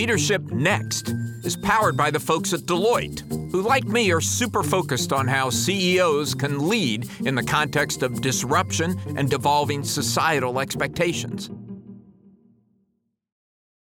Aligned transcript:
Leadership 0.00 0.50
Next 0.50 1.10
is 1.44 1.58
powered 1.58 1.94
by 1.94 2.10
the 2.10 2.18
folks 2.18 2.54
at 2.54 2.60
Deloitte, 2.60 3.20
who, 3.52 3.60
like 3.60 3.84
me, 3.84 4.10
are 4.10 4.20
super 4.22 4.62
focused 4.62 5.12
on 5.12 5.28
how 5.28 5.50
CEOs 5.50 6.34
can 6.34 6.70
lead 6.70 7.06
in 7.26 7.34
the 7.34 7.42
context 7.42 8.02
of 8.02 8.22
disruption 8.22 8.98
and 9.14 9.28
devolving 9.28 9.84
societal 9.84 10.58
expectations. 10.58 11.50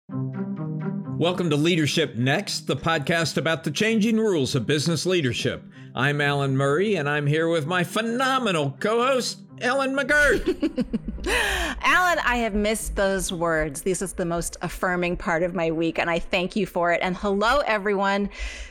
Welcome 0.09 1.49
to 1.49 1.55
Leadership 1.55 2.17
Next, 2.17 2.67
the 2.67 2.75
podcast 2.75 3.37
about 3.37 3.63
the 3.63 3.71
changing 3.71 4.17
rules 4.17 4.53
of 4.53 4.67
business 4.67 5.05
leadership. 5.05 5.63
I'm 5.95 6.19
Alan 6.19 6.57
Murray, 6.57 6.95
and 6.97 7.07
I'm 7.07 7.25
here 7.25 7.47
with 7.47 7.67
my 7.67 7.85
phenomenal 7.85 8.75
co 8.81 9.01
host, 9.01 9.39
Ellen 9.61 9.95
McGirt. 9.95 10.99
Alan, 11.27 12.19
I 12.25 12.37
have 12.37 12.53
missed 12.53 12.95
those 12.95 13.31
words. 13.31 13.81
This 13.81 14.01
is 14.01 14.13
the 14.13 14.25
most 14.25 14.57
affirming 14.61 15.17
part 15.17 15.43
of 15.43 15.53
my 15.53 15.71
week, 15.71 15.99
and 15.99 16.09
I 16.09 16.19
thank 16.19 16.55
you 16.55 16.65
for 16.65 16.91
it. 16.91 16.99
And 17.01 17.15
hello, 17.15 17.59
everyone. 17.59 18.29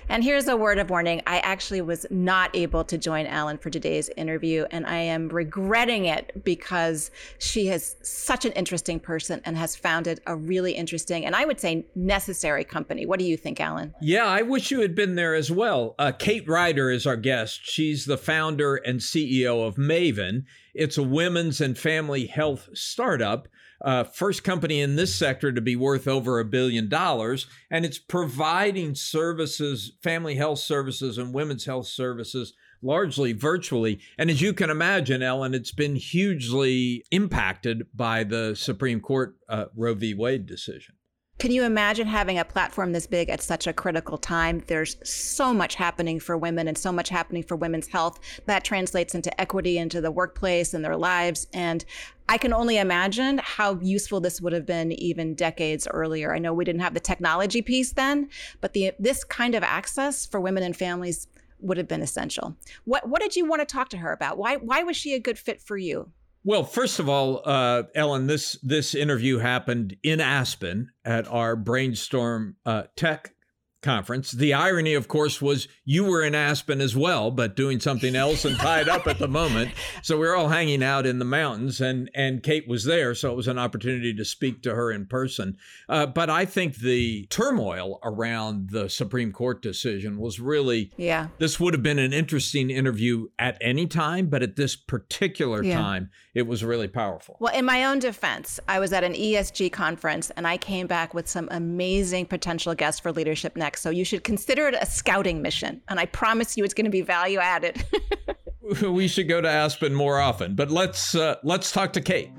And 0.09 0.25
here's 0.25 0.49
a 0.49 0.57
word 0.57 0.79
of 0.79 0.91
warning 0.91 1.23
I 1.27 1.39
actually 1.39 1.81
was 1.81 2.07
not 2.11 2.55
able 2.55 2.85
to 2.85 2.99
join 2.99 3.27
Alan 3.27 3.59
for 3.59 3.71
today's 3.71 4.09
interview, 4.17 4.67
and 4.71 4.87
I 4.87 4.99
am 4.99 5.29
regretting 5.29 6.07
it 6.07 6.45
because 6.45 7.11
she 7.39 7.69
is 7.69 7.97
such 8.03 8.45
an 8.45 8.53
interesting 8.53 9.01
person 9.01 9.41
and 9.45 9.57
has 9.57 9.77
founded 9.77 10.21
a 10.27 10.37
really 10.37 10.73
interesting 10.73 11.25
and 11.25 11.37
I 11.37 11.45
would 11.45 11.61
say 11.61 11.87
necessary 11.95 12.65
company. 12.65 13.07
What 13.07 13.19
do 13.19 13.25
you 13.25 13.37
think, 13.37 13.61
Alan? 13.61 13.95
Yeah, 14.01 14.27
I 14.27 14.43
wish 14.43 14.71
you 14.71 14.80
had 14.80 14.95
been 14.95 15.15
there 15.15 15.35
as 15.35 15.51
well. 15.51 15.95
Uh, 15.99 16.13
Kate 16.13 16.49
Ryder 16.49 16.91
is 16.91 17.07
our 17.07 17.17
guest. 17.17 17.61
She's 17.63 18.05
the 18.05 18.19
founder 18.19 18.77
and 18.77 19.01
CEO 19.01 19.67
of 19.67 19.77
Maven. 19.77 20.45
It's 20.74 20.98
a 20.98 21.02
women's 21.02 21.60
and 21.60 21.77
family 21.77 22.27
health 22.27 22.69
startup, 22.74 23.48
uh, 23.83 24.05
first 24.05 24.45
company 24.45 24.80
in 24.80 24.96
this 24.96 25.15
sector 25.15 25.52
to 25.52 25.60
be 25.60 25.77
worth 25.77 26.06
over 26.06 26.38
a 26.38 26.45
billion 26.45 26.88
dollars, 26.88 27.46
and 27.71 27.85
it's 27.85 27.99
providing 27.99 28.95
services, 28.95 29.93
family 30.02 30.35
health 30.35 30.59
services, 30.59 31.18
and 31.18 31.35
women's 31.35 31.65
health 31.65 31.87
services 31.87 32.54
largely 32.82 33.32
virtually. 33.32 34.01
And 34.18 34.30
as 34.30 34.40
you 34.40 34.52
can 34.52 34.71
imagine, 34.71 35.23
Ellen, 35.23 35.54
it's 35.54 35.73
been 35.73 35.96
hugely 35.96 37.05
impacted 37.10 37.87
by 37.95 38.24
the 38.24 38.55
Supreme 38.55 39.01
Court 39.01 39.37
uh, 39.49 39.66
Roe 39.77 39.95
v. 39.95 40.15
Wade 40.15 40.46
decision. 40.46 40.95
Can 41.41 41.52
you 41.52 41.65
imagine 41.65 42.07
having 42.07 42.38
a 42.38 42.45
platform 42.45 42.93
this 42.93 43.07
big 43.07 43.30
at 43.30 43.41
such 43.41 43.66
a 43.66 43.73
critical 43.73 44.19
time? 44.19 44.63
There's 44.66 44.99
so 45.02 45.55
much 45.55 45.74
happening 45.74 46.21
for 46.21 46.37
women 46.37 46.69
and 46.69 46.77
so 46.77 46.93
much 46.93 47.09
happening 47.09 47.43
for 47.43 47.57
women's 47.57 47.87
health 47.87 48.21
that 48.45 48.63
translates 48.63 49.15
into 49.15 49.41
equity 49.41 49.79
into 49.79 50.02
the 50.02 50.11
workplace 50.11 50.74
and 50.74 50.85
their 50.85 50.99
lives. 50.99 51.46
And 51.55 51.83
I 52.29 52.37
can 52.37 52.52
only 52.52 52.77
imagine 52.77 53.41
how 53.43 53.79
useful 53.80 54.21
this 54.21 54.43
would 54.43 54.52
have 54.52 54.66
been 54.66 54.93
even 54.93 55.35
decades 55.35 55.88
earlier. 55.91 56.35
I 56.35 56.41
know 56.41 56.52
we 56.52 56.66
didn't 56.66 56.83
have 56.83 56.93
the 56.93 57.01
technology 57.01 57.63
piece 57.63 57.95
then, 57.95 58.29
but 58.61 58.74
the 58.74 58.93
this 58.99 59.24
kind 59.24 59.55
of 59.55 59.63
access 59.63 60.27
for 60.27 60.43
women 60.43 60.63
and 60.63 60.77
families 60.77 61.27
would 61.61 61.79
have 61.79 61.88
been 61.88 62.02
essential. 62.02 62.55
What 62.85 63.09
what 63.09 63.23
did 63.23 63.35
you 63.35 63.46
want 63.46 63.61
to 63.61 63.66
talk 63.66 63.88
to 63.91 63.96
her 63.96 64.12
about? 64.12 64.37
Why 64.37 64.56
why 64.56 64.83
was 64.83 64.94
she 64.94 65.15
a 65.15 65.19
good 65.19 65.38
fit 65.38 65.62
for 65.62 65.78
you? 65.78 66.12
Well, 66.43 66.65
first 66.65 66.99
of 66.99 67.09
all, 67.09 67.43
uh, 67.44 67.84
Ellen, 67.94 68.27
this 68.27 68.59
this 68.62 68.94
interview 68.94 69.38
happened 69.38 69.97
in 70.03 70.21
Aspen 70.21 70.91
at 71.05 71.28
our 71.28 71.55
Brainstorm 71.55 72.56
uh, 72.65 72.84
Tech 72.97 73.34
conference. 73.83 74.33
The 74.33 74.55
irony, 74.55 74.95
of 74.95 75.09
course, 75.09 75.41
was 75.41 75.69
you 75.84 76.05
were 76.05 76.23
in 76.23 76.34
Aspen 76.34 76.81
as 76.81 76.97
well, 76.97 77.31
but 77.31 77.56
doing 77.56 77.81
something 77.81 78.15
else 78.15 78.45
and 78.45 78.56
tied 78.59 78.89
up 78.89 79.06
at 79.06 79.19
the 79.19 79.28
moment. 79.28 79.73
So 80.03 80.19
we 80.19 80.27
are 80.27 80.34
all 80.34 80.49
hanging 80.49 80.83
out 80.83 81.05
in 81.05 81.19
the 81.19 81.25
mountains, 81.25 81.81
and 81.81 82.11
and 82.15 82.43
Kate 82.43 82.67
was 82.67 82.84
there, 82.84 83.15
so 83.15 83.33
it 83.33 83.37
was 83.37 83.49
an 83.49 83.59
opportunity 83.59 84.15
to 84.15 84.25
speak 84.25 84.62
to 84.62 84.75
her 84.75 84.91
in 84.91 85.06
person. 85.06 85.56
Uh, 85.89 86.06
but 86.06 86.31
I 86.31 86.45
think 86.45 86.77
the 86.77 87.27
turmoil 87.27 87.99
around 88.03 88.71
the 88.71 88.89
Supreme 88.89 89.33
Court 89.33 89.62
decision 89.62 90.19
was 90.19 90.41
really 90.41 90.93
yeah. 90.97 91.29
This 91.39 91.61
would 91.61 91.75
have 91.75 91.83
been 91.83 91.99
an 91.99 92.13
interesting 92.13 92.71
interview 92.71 93.29
at 93.39 93.59
any 93.61 93.87
time, 93.87 94.27
but 94.27 94.43
at 94.43 94.57
this 94.57 94.75
particular 94.75 95.63
yeah. 95.63 95.77
time, 95.77 96.11
it 96.35 96.47
was 96.47 96.65
really 96.65 96.89
powerful. 96.89 97.37
Well, 97.41 97.55
in 97.55 97.65
my 97.65 97.85
own 97.85 97.99
defense, 97.99 98.61
I 98.69 98.79
was 98.79 98.93
at 98.93 99.05
an 99.05 99.15
ESG 99.15 99.73
conference, 99.73 100.31
and 100.31 100.47
I 100.47 100.57
came 100.57 100.87
back 100.87 101.15
with 101.15 101.29
some 101.29 101.49
amazing 101.51 102.27
potential 102.27 102.75
guests 102.75 103.01
for 103.01 103.13
Leadership 103.13 103.57
Next 103.57 103.70
so 103.77 103.91
you 103.91 104.05
should 104.05 104.25
consider 104.25 104.69
it 104.69 104.75
a 104.81 104.87
scouting 104.87 105.43
mission. 105.43 105.81
And 105.89 105.99
I 106.01 106.07
promise 106.07 106.57
you 106.57 106.65
it's 106.65 106.75
going 106.75 106.85
to 106.85 106.91
be 106.91 107.03
value 107.03 107.39
added. 107.39 107.85
we 108.83 109.09
should 109.09 109.29
go 109.29 109.41
to 109.41 109.49
Aspen 109.49 109.95
more 109.95 110.21
often. 110.21 110.55
But 110.55 110.71
let's 110.71 111.15
uh, 111.15 111.37
let's 111.43 111.73
talk 111.73 111.93
to 111.95 112.01
Kate. 112.01 112.31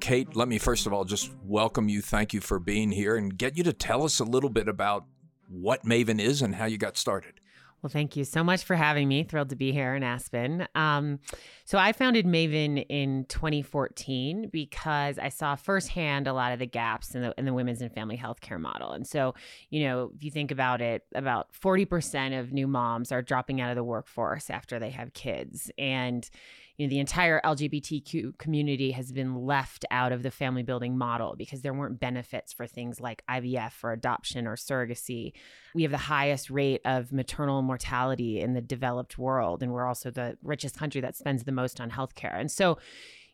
Kate, 0.00 0.36
let 0.36 0.46
me 0.46 0.58
first 0.58 0.86
of 0.86 0.92
all 0.92 1.04
just 1.04 1.30
welcome 1.42 1.88
you. 1.88 2.00
Thank 2.00 2.32
you 2.32 2.40
for 2.40 2.58
being 2.58 2.92
here 2.92 3.16
and 3.16 3.36
get 3.36 3.56
you 3.56 3.64
to 3.64 3.72
tell 3.72 4.04
us 4.04 4.20
a 4.20 4.24
little 4.24 4.50
bit 4.50 4.68
about 4.68 5.04
what 5.48 5.84
Maven 5.84 6.20
is 6.20 6.42
and 6.42 6.54
how 6.54 6.66
you 6.66 6.78
got 6.78 6.96
started. 6.96 7.40
Well, 7.82 7.90
thank 7.90 8.16
you 8.16 8.24
so 8.24 8.42
much 8.42 8.64
for 8.64 8.74
having 8.74 9.06
me. 9.06 9.22
Thrilled 9.22 9.50
to 9.50 9.56
be 9.56 9.70
here 9.70 9.94
in 9.94 10.02
Aspen. 10.02 10.66
Um, 10.74 11.20
so, 11.64 11.78
I 11.78 11.92
founded 11.92 12.26
Maven 12.26 12.84
in 12.88 13.26
2014 13.28 14.48
because 14.50 15.18
I 15.18 15.28
saw 15.28 15.56
firsthand 15.56 16.26
a 16.26 16.32
lot 16.32 16.52
of 16.52 16.58
the 16.58 16.66
gaps 16.66 17.14
in 17.14 17.22
the, 17.22 17.34
in 17.36 17.44
the 17.44 17.52
women's 17.52 17.82
and 17.82 17.92
family 17.92 18.16
healthcare 18.16 18.58
model. 18.58 18.92
And 18.92 19.06
so, 19.06 19.34
you 19.70 19.84
know, 19.84 20.10
if 20.16 20.24
you 20.24 20.30
think 20.30 20.50
about 20.50 20.80
it, 20.80 21.04
about 21.14 21.52
40% 21.52 22.40
of 22.40 22.52
new 22.52 22.66
moms 22.66 23.12
are 23.12 23.22
dropping 23.22 23.60
out 23.60 23.70
of 23.70 23.76
the 23.76 23.84
workforce 23.84 24.50
after 24.50 24.78
they 24.78 24.90
have 24.90 25.12
kids. 25.12 25.70
And 25.78 26.28
you 26.76 26.86
know 26.86 26.90
the 26.90 26.98
entire 26.98 27.40
LGBTQ 27.42 28.38
community 28.38 28.90
has 28.90 29.12
been 29.12 29.46
left 29.46 29.84
out 29.90 30.12
of 30.12 30.22
the 30.22 30.30
family 30.30 30.62
building 30.62 30.98
model 30.98 31.34
because 31.36 31.62
there 31.62 31.72
weren't 31.72 31.98
benefits 31.98 32.52
for 32.52 32.66
things 32.66 33.00
like 33.00 33.22
IVF 33.30 33.72
or 33.82 33.92
adoption 33.92 34.46
or 34.46 34.56
surrogacy. 34.56 35.32
We 35.74 35.82
have 35.82 35.92
the 35.92 35.98
highest 35.98 36.50
rate 36.50 36.82
of 36.84 37.12
maternal 37.12 37.62
mortality 37.62 38.40
in 38.40 38.54
the 38.54 38.60
developed 38.60 39.18
world 39.18 39.62
and 39.62 39.72
we're 39.72 39.86
also 39.86 40.10
the 40.10 40.36
richest 40.42 40.78
country 40.78 41.00
that 41.00 41.16
spends 41.16 41.44
the 41.44 41.52
most 41.52 41.80
on 41.80 41.90
healthcare. 41.90 42.38
And 42.38 42.50
so 42.50 42.78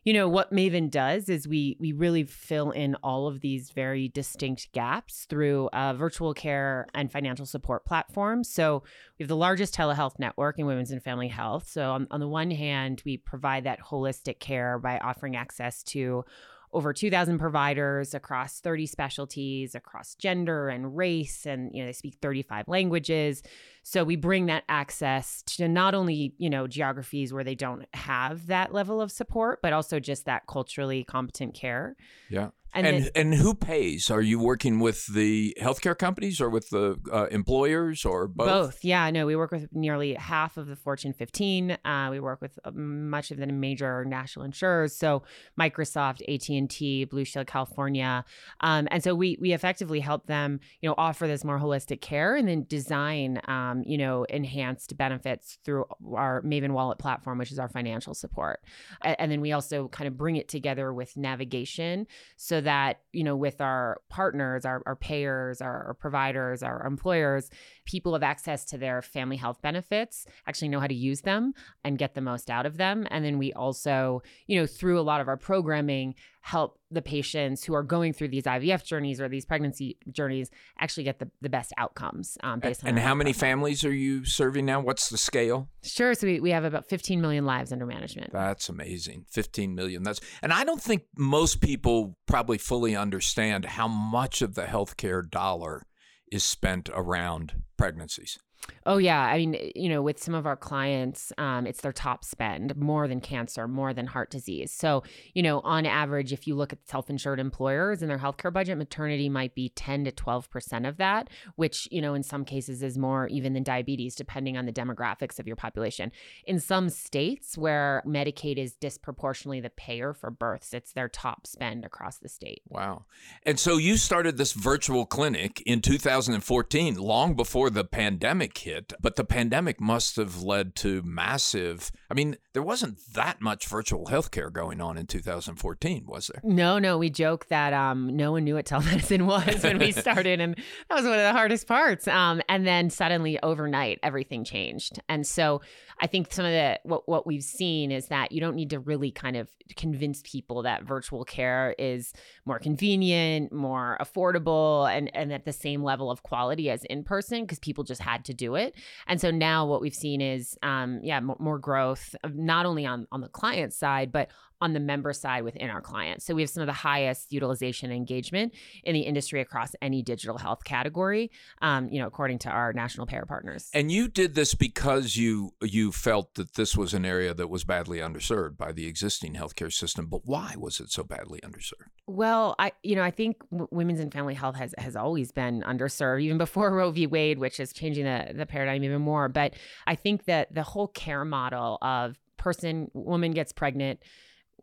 you 0.03 0.13
know 0.13 0.27
what 0.27 0.51
maven 0.51 0.89
does 0.89 1.29
is 1.29 1.47
we 1.47 1.77
we 1.79 1.91
really 1.93 2.23
fill 2.23 2.71
in 2.71 2.95
all 2.95 3.27
of 3.27 3.39
these 3.39 3.71
very 3.71 4.09
distinct 4.09 4.71
gaps 4.73 5.25
through 5.29 5.69
a 5.71 5.93
virtual 5.93 6.33
care 6.33 6.87
and 6.93 7.11
financial 7.11 7.45
support 7.45 7.85
platform. 7.85 8.43
So 8.43 8.83
we 9.17 9.23
have 9.23 9.29
the 9.29 9.35
largest 9.35 9.73
telehealth 9.73 10.19
network 10.19 10.59
in 10.59 10.65
women's 10.65 10.91
and 10.91 11.01
family 11.01 11.29
health. 11.29 11.67
So 11.69 11.91
on, 11.91 12.07
on 12.11 12.19
the 12.19 12.27
one 12.27 12.51
hand 12.51 13.01
we 13.05 13.17
provide 13.17 13.63
that 13.63 13.79
holistic 13.79 14.39
care 14.39 14.77
by 14.77 14.97
offering 14.99 15.35
access 15.35 15.83
to 15.83 16.25
over 16.73 16.91
2000 16.91 17.37
providers 17.37 18.13
across 18.13 18.59
30 18.59 18.87
specialties 18.87 19.75
across 19.75 20.15
gender 20.15 20.69
and 20.69 20.97
race 20.97 21.45
and 21.45 21.71
you 21.73 21.81
know 21.81 21.85
they 21.85 21.93
speak 21.93 22.15
35 22.21 22.67
languages 22.67 23.43
so 23.83 24.03
we 24.03 24.15
bring 24.15 24.47
that 24.47 24.63
access 24.69 25.43
to 25.43 25.67
not 25.67 25.93
only 25.93 26.33
you 26.37 26.49
know 26.49 26.67
geographies 26.67 27.33
where 27.33 27.43
they 27.43 27.55
don't 27.55 27.85
have 27.93 28.47
that 28.47 28.73
level 28.73 29.01
of 29.01 29.11
support 29.11 29.59
but 29.61 29.73
also 29.73 29.99
just 29.99 30.25
that 30.25 30.43
culturally 30.47 31.03
competent 31.03 31.53
care 31.53 31.95
yeah 32.29 32.49
and 32.73 32.87
and, 32.87 33.11
and, 33.15 33.35
who 33.35 33.53
pays? 33.53 34.09
Are 34.09 34.21
you 34.21 34.39
working 34.39 34.79
with 34.79 35.05
the 35.07 35.55
healthcare 35.61 35.97
companies 35.97 36.41
or 36.41 36.49
with 36.49 36.69
the 36.69 36.97
uh, 37.11 37.25
employers 37.25 38.03
or 38.03 38.27
both? 38.27 38.47
Both. 38.47 38.83
Yeah. 38.83 39.09
No, 39.11 39.25
we 39.25 39.35
work 39.35 39.51
with 39.51 39.67
nearly 39.73 40.15
half 40.15 40.57
of 40.57 40.67
the 40.67 40.75
Fortune 40.75 41.13
15. 41.13 41.77
Uh, 41.85 42.07
we 42.09 42.19
work 42.19 42.41
with 42.41 42.57
uh, 42.65 42.71
much 42.71 43.31
of 43.31 43.37
the 43.37 43.47
major 43.47 44.03
national 44.05 44.45
insurers, 44.45 44.95
so 44.95 45.23
Microsoft, 45.59 46.21
AT 46.27 46.49
and 46.49 46.69
T, 46.69 47.05
Blue 47.05 47.25
Shield 47.25 47.47
California, 47.47 48.25
um, 48.61 48.87
and 48.89 49.03
so 49.03 49.13
we 49.13 49.37
we 49.39 49.53
effectively 49.53 49.99
help 49.99 50.25
them, 50.25 50.59
you 50.81 50.89
know, 50.89 50.95
offer 50.97 51.27
this 51.27 51.43
more 51.43 51.59
holistic 51.59 52.01
care 52.01 52.35
and 52.35 52.47
then 52.47 52.65
design, 52.67 53.39
um, 53.47 53.72
Um, 53.73 53.83
you 53.85 53.97
know, 53.97 54.23
enhanced 54.25 54.95
benefits 54.97 55.57
through 55.63 55.85
our 56.15 56.41
Maven 56.43 56.71
Wallet 56.71 56.99
platform, 56.99 57.37
which 57.37 57.51
is 57.51 57.59
our 57.59 57.69
financial 57.69 58.13
support, 58.13 58.61
and, 59.03 59.15
and 59.19 59.31
then 59.31 59.41
we 59.41 59.51
also 59.51 59.87
kind 59.87 60.07
of 60.07 60.17
bring 60.17 60.35
it 60.35 60.47
together 60.47 60.93
with 60.93 61.17
navigation 61.17 62.07
so 62.37 62.61
that 62.61 63.01
you 63.11 63.23
know 63.23 63.35
with 63.35 63.61
our 63.61 64.01
partners 64.09 64.65
our, 64.65 64.81
our 64.85 64.95
payers 64.95 65.61
our, 65.61 65.87
our, 65.87 65.93
providers 65.93 66.63
our 66.63 66.85
employers 66.85 67.49
people 67.85 68.13
have 68.13 68.23
access 68.23 68.65
to 68.65 68.77
their 68.77 69.01
family 69.01 69.37
health 69.37 69.61
benefits 69.61 70.25
actually 70.47 70.67
know 70.67 70.79
how 70.79 70.87
to 70.87 70.93
use 70.93 71.21
them 71.21 71.53
and 71.83 71.97
get 71.97 72.15
the 72.15 72.21
most 72.21 72.49
out 72.49 72.65
of 72.65 72.77
them. 72.77 73.07
And 73.09 73.23
then 73.23 73.37
we 73.37 73.53
also 73.53 74.21
you 74.47 74.59
know 74.59 74.67
through 74.67 74.99
a 74.99 75.01
lot 75.01 75.21
of 75.21 75.27
our 75.27 75.37
programming 75.37 76.15
help 76.43 76.77
the 76.91 77.01
patients 77.01 77.63
who 77.63 77.73
are 77.73 77.81
going 77.81 78.11
through 78.11 78.27
these 78.27 78.43
IVF 78.43 78.83
journeys 78.83 79.21
or 79.21 79.29
these 79.29 79.45
pregnancy 79.45 79.97
journeys 80.11 80.51
actually 80.77 81.05
get 81.05 81.17
the, 81.17 81.31
the 81.39 81.47
best 81.47 81.71
outcomes 81.77 82.37
um, 82.43 82.59
based 82.59 82.83
on 82.83 82.89
And 82.89 82.99
how 82.99 83.15
many 83.15 83.31
families 83.31 83.85
are 83.85 83.93
you 83.93 84.25
serving 84.25 84.65
now? 84.65 84.81
What's 84.81 85.07
the 85.07 85.17
scale? 85.17 85.69
Sure. 85.83 86.13
So 86.13 86.27
we, 86.27 86.41
we 86.41 86.51
have 86.51 86.65
about 86.65 86.89
15 86.89 87.21
million 87.21 87.45
lives 87.45 87.71
under 87.71 87.85
management. 87.85 88.33
That's 88.33 88.67
amazing. 88.67 89.23
15 89.31 89.73
million. 89.73 90.03
That's 90.03 90.19
and 90.41 90.51
I 90.51 90.65
don't 90.65 90.81
think 90.81 91.03
most 91.17 91.61
people 91.61 92.17
probably 92.25 92.57
fully 92.57 92.93
understand 92.93 93.63
how 93.63 93.87
much 93.87 94.41
of 94.41 94.55
the 94.55 94.63
healthcare 94.63 95.27
dollar 95.27 95.87
is 96.29 96.43
spent 96.43 96.89
around 96.93 97.53
pregnancies. 97.77 98.37
Oh 98.85 98.97
yeah, 98.97 99.21
I 99.21 99.37
mean, 99.37 99.71
you 99.75 99.87
know, 99.87 100.01
with 100.01 100.21
some 100.21 100.33
of 100.33 100.45
our 100.45 100.57
clients, 100.57 101.31
um, 101.37 101.65
it's 101.65 101.81
their 101.81 101.93
top 101.93 102.25
spend 102.25 102.75
more 102.75 103.07
than 103.07 103.21
cancer, 103.21 103.67
more 103.67 103.93
than 103.93 104.07
heart 104.07 104.29
disease. 104.29 104.71
So, 104.71 105.03
you 105.33 105.41
know, 105.41 105.61
on 105.61 105.85
average, 105.85 106.33
if 106.33 106.47
you 106.47 106.55
look 106.55 106.73
at 106.73 106.79
self-insured 106.87 107.39
employers 107.39 108.01
and 108.01 108.11
their 108.11 108.17
healthcare 108.17 108.51
budget, 108.51 108.77
maternity 108.77 109.29
might 109.29 109.55
be 109.55 109.69
ten 109.69 110.03
to 110.03 110.11
twelve 110.11 110.49
percent 110.49 110.85
of 110.85 110.97
that, 110.97 111.29
which 111.55 111.87
you 111.91 112.01
know, 112.01 112.13
in 112.13 112.23
some 112.23 112.43
cases, 112.43 112.83
is 112.83 112.97
more 112.97 113.27
even 113.27 113.53
than 113.53 113.63
diabetes, 113.63 114.15
depending 114.15 114.57
on 114.57 114.65
the 114.65 114.73
demographics 114.73 115.39
of 115.39 115.47
your 115.47 115.55
population. 115.55 116.11
In 116.45 116.59
some 116.59 116.89
states 116.89 117.57
where 117.57 118.03
Medicaid 118.05 118.57
is 118.57 118.75
disproportionately 118.75 119.61
the 119.61 119.69
payer 119.69 120.13
for 120.13 120.29
births, 120.29 120.73
it's 120.73 120.91
their 120.91 121.07
top 121.07 121.47
spend 121.47 121.85
across 121.85 122.17
the 122.17 122.29
state. 122.29 122.61
Wow! 122.67 123.05
And 123.43 123.59
so 123.59 123.77
you 123.77 123.95
started 123.95 124.37
this 124.37 124.51
virtual 124.51 125.05
clinic 125.05 125.63
in 125.65 125.81
2014, 125.81 126.95
long 126.95 127.35
before 127.35 127.69
the 127.69 127.85
pandemic 127.85 128.52
hit 128.57 128.93
but 129.01 129.15
the 129.15 129.23
pandemic 129.23 129.79
must 129.79 130.15
have 130.15 130.41
led 130.41 130.75
to 130.75 131.01
massive. 131.03 131.91
I 132.09 132.13
mean, 132.13 132.37
there 132.53 132.61
wasn't 132.61 132.99
that 133.13 133.41
much 133.41 133.67
virtual 133.67 134.05
healthcare 134.05 134.53
going 134.53 134.79
on 134.79 134.97
in 134.97 135.07
2014, 135.07 136.05
was 136.05 136.27
there? 136.27 136.41
No, 136.43 136.77
no. 136.77 136.99
We 136.99 137.09
joke 137.09 137.47
that 137.47 137.73
um, 137.73 138.15
no 138.15 138.31
one 138.31 138.43
knew 138.43 138.55
what 138.55 138.65
telemedicine 138.65 139.25
was 139.25 139.63
when 139.63 139.79
we 139.79 139.91
started, 139.91 140.39
and 140.39 140.55
that 140.55 140.95
was 140.95 141.03
one 141.03 141.13
of 141.13 141.19
the 141.19 141.31
hardest 141.31 141.67
parts. 141.67 142.07
Um, 142.07 142.41
and 142.47 142.65
then 142.65 142.91
suddenly, 142.91 143.39
overnight, 143.41 143.99
everything 144.03 144.43
changed. 144.43 144.99
And 145.09 145.25
so, 145.25 145.61
I 145.99 146.07
think 146.07 146.31
some 146.31 146.45
of 146.45 146.51
the 146.51 146.79
what 146.83 147.07
what 147.07 147.25
we've 147.25 147.43
seen 147.43 147.91
is 147.91 148.07
that 148.07 148.31
you 148.31 148.39
don't 148.39 148.55
need 148.55 148.71
to 148.71 148.79
really 148.79 149.11
kind 149.11 149.35
of 149.35 149.47
convince 149.75 150.21
people 150.23 150.63
that 150.63 150.83
virtual 150.83 151.23
care 151.23 151.75
is 151.79 152.13
more 152.45 152.59
convenient, 152.59 153.51
more 153.51 153.97
affordable, 153.99 154.91
and 154.91 155.09
and 155.15 155.33
at 155.33 155.45
the 155.45 155.53
same 155.53 155.83
level 155.83 156.11
of 156.11 156.21
quality 156.21 156.69
as 156.69 156.83
in 156.85 157.03
person 157.03 157.41
because 157.41 157.59
people 157.59 157.83
just 157.83 158.01
had 158.01 158.25
to 158.25 158.33
do 158.33 158.55
it. 158.55 158.75
And 159.07 159.19
so 159.19 159.31
now 159.31 159.65
what 159.65 159.81
we've 159.81 159.95
seen 159.95 160.21
is, 160.21 160.57
um, 160.61 160.99
yeah, 161.03 161.19
more, 161.19 161.37
more 161.39 161.59
growth, 161.59 162.15
not 162.45 162.65
only 162.65 162.85
on 162.85 163.07
on 163.11 163.21
the 163.21 163.29
client 163.29 163.73
side, 163.73 164.11
but 164.11 164.29
on 164.61 164.73
the 164.73 164.79
member 164.79 165.13
side 165.13 165.43
within 165.43 165.69
our 165.69 165.81
clients. 165.81 166.25
So 166.25 166.33
we 166.33 166.41
have 166.41 166.49
some 166.49 166.61
of 166.61 166.67
the 166.67 166.73
highest 166.73 167.31
utilization 167.31 167.91
engagement 167.91 168.53
in 168.83 168.93
the 168.93 169.01
industry 169.01 169.41
across 169.41 169.75
any 169.81 170.01
digital 170.01 170.37
health 170.37 170.63
category, 170.63 171.31
um, 171.61 171.89
you 171.89 171.99
know, 171.99 172.07
according 172.07 172.39
to 172.39 172.49
our 172.49 172.73
national 172.73 173.05
payer 173.05 173.25
partners. 173.25 173.69
And 173.73 173.91
you 173.91 174.07
did 174.07 174.35
this 174.35 174.55
because 174.55 175.17
you 175.17 175.53
you 175.61 175.91
felt 175.91 176.35
that 176.35 176.53
this 176.53 176.77
was 176.77 176.93
an 176.93 177.05
area 177.05 177.33
that 177.33 177.49
was 177.49 177.63
badly 177.63 177.99
underserved 177.99 178.57
by 178.57 178.71
the 178.71 178.87
existing 178.87 179.33
healthcare 179.33 179.71
system. 179.71 180.07
But 180.07 180.21
why 180.25 180.55
was 180.57 180.79
it 180.79 180.91
so 180.91 181.03
badly 181.03 181.39
underserved? 181.41 181.89
Well, 182.07 182.55
I 182.59 182.71
you 182.83 182.95
know 182.95 183.03
I 183.03 183.11
think 183.11 183.37
w- 183.51 183.67
women's 183.71 183.99
and 183.99 184.13
family 184.13 184.33
health 184.33 184.55
has 184.55 184.73
has 184.77 184.95
always 184.95 185.31
been 185.31 185.61
underserved, 185.61 186.21
even 186.21 186.37
before 186.37 186.71
Roe 186.75 186.91
v. 186.91 187.07
Wade, 187.07 187.39
which 187.39 187.59
is 187.59 187.73
changing 187.73 188.05
the 188.05 188.33
the 188.35 188.45
paradigm 188.45 188.83
even 188.83 189.01
more. 189.01 189.29
But 189.29 189.55
I 189.87 189.95
think 189.95 190.25
that 190.25 190.53
the 190.53 190.63
whole 190.63 190.87
care 190.87 191.25
model 191.25 191.77
of 191.81 192.17
person 192.37 192.91
woman 192.93 193.31
gets 193.31 193.53
pregnant 193.53 193.99